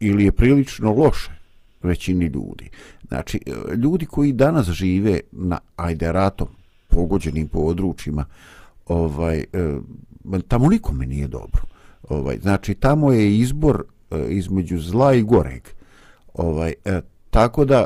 [0.00, 1.30] ili je prilično loše
[1.82, 2.70] većini ljudi.
[3.08, 3.40] Znači,
[3.76, 6.48] ljudi koji danas žive na ajde ratom
[6.88, 8.24] pogođenim područjima,
[8.86, 9.78] ovaj, e,
[10.48, 11.62] tamo nikome nije dobro.
[12.08, 15.62] Ovaj, znači, tamo je izbor e, između zla i goreg.
[16.34, 17.84] Ovaj, e, tako da,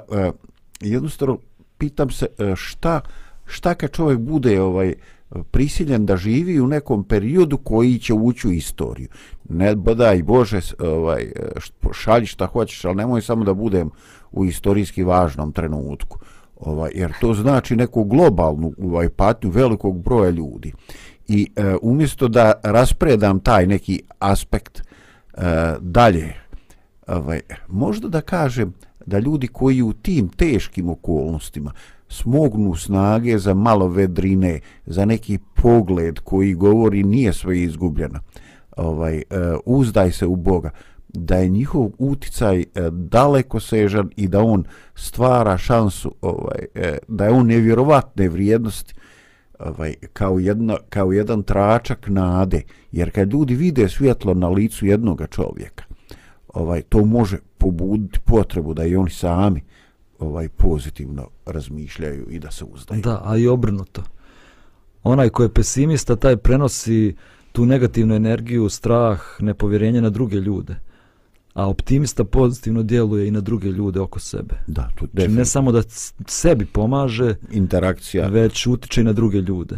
[0.81, 1.39] jednostavno,
[1.79, 2.27] pitam se
[2.57, 3.01] šta,
[3.45, 4.95] šta kad čovjek bude ovaj,
[5.51, 9.09] prisiljen da živi u nekom periodu koji će ući u istoriju.
[9.49, 11.33] Ne bodaj Bože, ovaj,
[11.93, 13.91] šalji šta hoćeš, ali nemoj samo da budem
[14.33, 16.19] u istorijski važnom trenutku.
[16.61, 20.73] Ovaj, jer to znači neku globalnu ovaj, patnju velikog broja ljudi.
[21.29, 25.43] I e, umjesto da raspredam taj neki aspekt e,
[25.81, 26.35] dalje,
[27.07, 28.75] ovaj, možda da kažem
[29.07, 31.73] da ljudi koji u tim teškim okolnostima
[32.09, 38.21] smognu snage za malo vedrine, za neki pogled koji govori nije sve izgubljeno,
[38.77, 39.23] ovaj, e,
[39.67, 40.71] uzdaj se u Boga,
[41.15, 47.25] da je njihov uticaj e, daleko sežan i da on stvara šansu ovaj e, da
[47.25, 48.95] je on nevjerovatne vrijednosti
[49.59, 55.23] ovaj kao jedna kao jedan tračak nade jer kad ljudi vide svjetlo na licu jednog
[55.31, 55.85] čovjeka
[56.49, 59.63] ovaj to može pobuditi potrebu da i oni sami
[60.19, 63.03] ovaj pozitivno razmišljaju i da se uzdaju.
[63.03, 64.03] Da, a i obrnuto.
[65.03, 67.17] Onaj ko je pesimista, taj prenosi
[67.53, 70.89] tu negativnu energiju, strah, nepovjerenje na druge ljude
[71.55, 74.55] a optimista pozitivno djeluje i na druge ljude oko sebe.
[74.67, 75.83] Da, to znači, ne samo da
[76.27, 79.77] sebi pomaže, interakcija, već utiče i na druge ljude.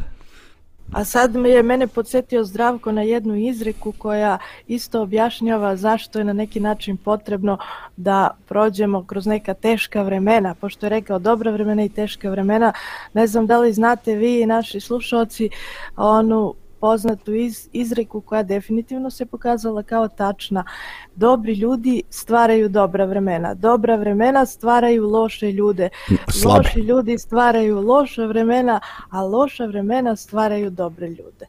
[0.93, 6.25] A sad mi je mene podsjetio Zdravko na jednu izreku koja isto objašnjava zašto je
[6.25, 7.59] na neki način potrebno
[7.97, 10.55] da prođemo kroz neka teška vremena.
[10.55, 12.73] Pošto je rekao dobra vremena i teška vremena,
[13.15, 15.51] ne znam da li znate vi i naši slušalci
[15.97, 20.65] onu poznatu iz, izreku koja definitivno se pokazala kao tačna.
[21.15, 23.55] Dobri ljudi stvaraju dobra vremena.
[23.55, 25.89] Dobra vremena stvaraju loše ljude.
[26.29, 26.59] Slabe.
[26.59, 28.81] Loši ljudi stvaraju loša vremena,
[29.11, 31.47] a loša vremena stvaraju dobre ljude.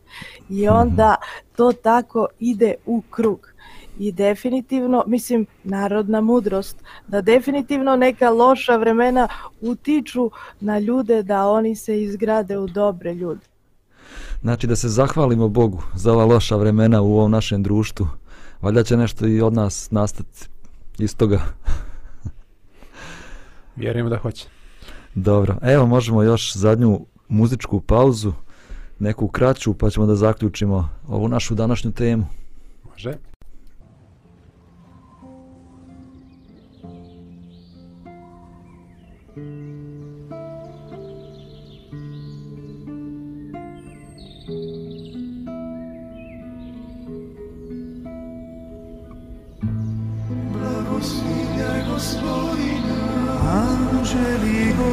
[0.49, 0.75] I mhm.
[0.75, 1.15] onda
[1.55, 3.53] to tako ide u krug.
[3.99, 6.77] I definitivno, mislim, narodna mudrost,
[7.07, 9.27] da definitivno neka loša vremena
[9.61, 13.52] utiču na ljude da oni se izgrade u dobre ljude.
[14.43, 18.07] Znači da se zahvalimo Bogu za ova loša vremena u ovom našem društvu.
[18.61, 20.47] Valjda će nešto i od nas nastati
[20.97, 21.41] iz toga.
[23.75, 24.47] Vjerujemo da hoće.
[25.15, 28.33] Dobro, evo možemo još zadnju muzičku pauzu,
[28.99, 32.25] neku kraću, pa ćemo da zaključimo ovu našu današnju temu.
[32.91, 33.17] Može.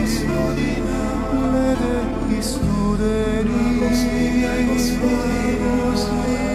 [0.00, 1.00] Gospodina,
[1.52, 1.96] lede
[2.38, 6.49] i studeni, Gospodina, Gospodina, Gospodina.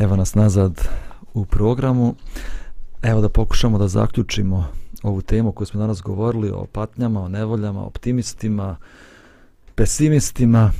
[0.00, 0.88] Evo nas nazad
[1.34, 2.14] u programu.
[3.02, 4.66] Evo da pokušamo da zaključimo
[5.02, 8.76] ovu temu koju smo danas govorili o patnjama, o nevoljama, optimistima,
[9.74, 10.72] pesimistima.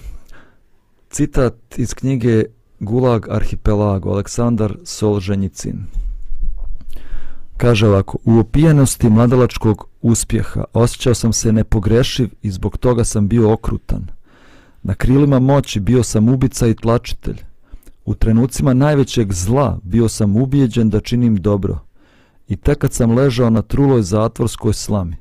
[1.10, 2.44] Citat iz knjige
[2.78, 5.78] Gulag arhipelago, Aleksandar Solženjicin.
[7.56, 13.52] Kaže ovako, u opijenosti mladalačkog uspjeha osjećao sam se nepogrešiv i zbog toga sam bio
[13.52, 14.06] okrutan.
[14.82, 17.49] Na krilima moći bio sam ubica i tlačitelj.
[18.10, 21.78] U trenucima najvećeg zla bio sam ubijeđen da činim dobro.
[22.48, 25.16] I tek kad sam ležao na truloj zatvorskoj slami,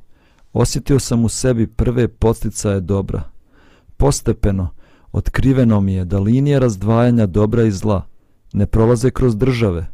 [0.53, 3.21] osjetio sam u sebi prve posticaje dobra.
[3.97, 4.69] Postepeno,
[5.11, 8.05] otkriveno mi je da linije razdvajanja dobra i zla
[8.53, 9.85] ne prolaze kroz države,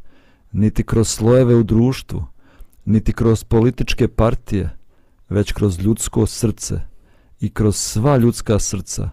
[0.51, 2.25] niti kroz slojeve u društvu,
[2.85, 4.69] niti kroz političke partije,
[5.29, 6.79] već kroz ljudsko srce
[7.39, 9.09] i kroz sva ljudska srca.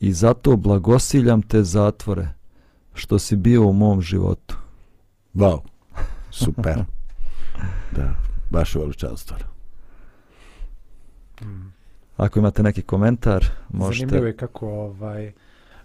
[0.00, 2.39] I zato blagosiljam te zatvore,
[3.00, 4.56] što si bio u mom životu.
[5.34, 5.60] Wow,
[6.30, 6.76] super.
[7.96, 8.14] da,
[8.50, 9.36] baš veličanstvo.
[12.16, 14.16] Ako imate neki komentar, Zanimljivo možete...
[14.16, 15.32] je kako ovaj,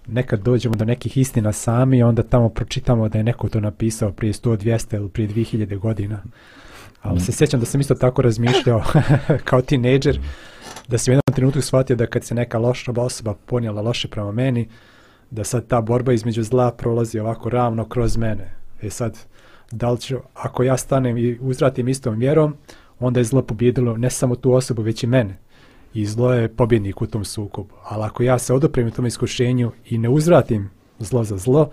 [0.07, 4.33] nekad dođemo do nekih istina sami, onda tamo pročitamo da je neko to napisao prije
[4.33, 6.23] 100, 200 ili prije 2000 godina.
[7.01, 8.83] Ali se sjećam da sam isto tako razmišljao
[9.49, 10.19] kao tinejdžer,
[10.87, 14.31] da sam u jednom trenutku shvatio da kad se neka loša osoba ponijela loše prema
[14.31, 14.69] meni,
[15.35, 18.55] da sad ta borba između zla prolazi ovako ravno kroz mene.
[18.81, 19.17] E sad,
[19.71, 22.55] da li ću, ako ja stanem i uzratim istom vjerom,
[22.99, 25.37] onda je zlo pobjedilo ne samo tu osobu, već i mene.
[25.93, 27.75] I zlo je pobjednik u tom sukobu.
[27.83, 30.69] Ali ako ja se odoprem tom iskušenju i ne uzvratim
[30.99, 31.69] zlo za zlo,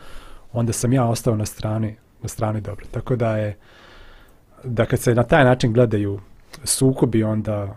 [0.53, 2.87] onda sam ja ostao na strani, na strani dobro.
[2.91, 3.57] Tako da je,
[4.65, 6.21] da kad se na taj način gledaju
[6.65, 7.77] sukobi, onda,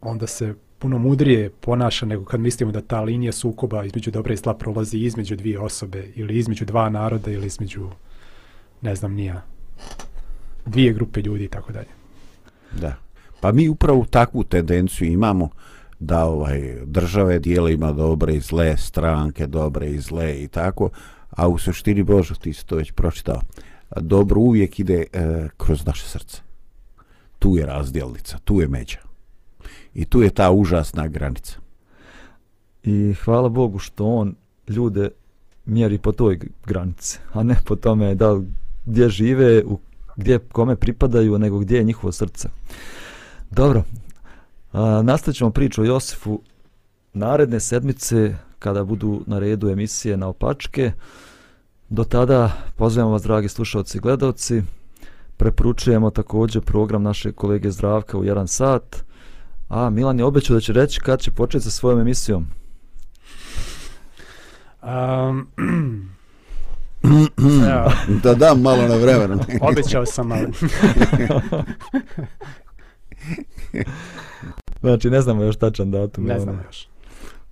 [0.00, 4.36] onda se puno mudrije ponaša nego kad mislimo da ta linija sukoba između dobra i
[4.36, 7.88] zla prolazi između dvije osobe ili između dva naroda ili između
[8.80, 9.42] ne znam nija
[10.66, 11.88] dvije grupe ljudi i tako dalje.
[12.80, 12.94] Da.
[13.40, 15.48] Pa mi upravo takvu tendenciju imamo
[15.98, 20.90] da ovaj države dijele ima dobre i zle, stranke dobre i zle i tako,
[21.30, 23.40] a u suštini Bože, ti si to već pročitao,
[24.00, 26.40] dobro uvijek ide e, kroz naše srce.
[27.38, 29.11] Tu je razdjelnica, tu je međa.
[29.94, 31.58] I tu je ta užasna granica.
[32.82, 34.34] I hvala Bogu što on
[34.68, 35.10] ljude
[35.64, 38.40] mjeri po toj granici, a ne po tome da
[38.86, 39.78] gdje žive, u,
[40.16, 42.48] gdje kome pripadaju, nego gdje je njihovo srce.
[43.50, 43.82] Dobro,
[44.72, 46.40] a, nastavit ćemo priču o Josifu
[47.12, 50.92] naredne sedmice kada budu na redu emisije na opačke.
[51.88, 54.62] Do tada pozivamo vas, dragi slušalci i gledalci.
[55.36, 59.04] Preporučujemo također program naše kolege Zdravka u 1 sat.
[59.72, 62.46] A Milan je obećao da će reći kad će početi sa svojom emisijom.
[64.82, 65.48] Um,
[67.70, 67.92] evo,
[68.22, 69.38] Da dam malo na vremenu.
[69.70, 70.48] obećao sam, ali
[74.80, 76.24] Znači, ne znamo još tačan datum.
[76.24, 76.88] ne jel znam još.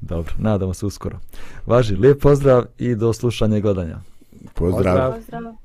[0.00, 1.18] Dobro, nadamo se uskoro.
[1.66, 3.98] Važi, lijep pozdrav i do slušanja i gledanja.
[4.54, 4.84] Pozdrav.
[4.84, 5.12] Pozdrav.
[5.12, 5.59] Pozdrav.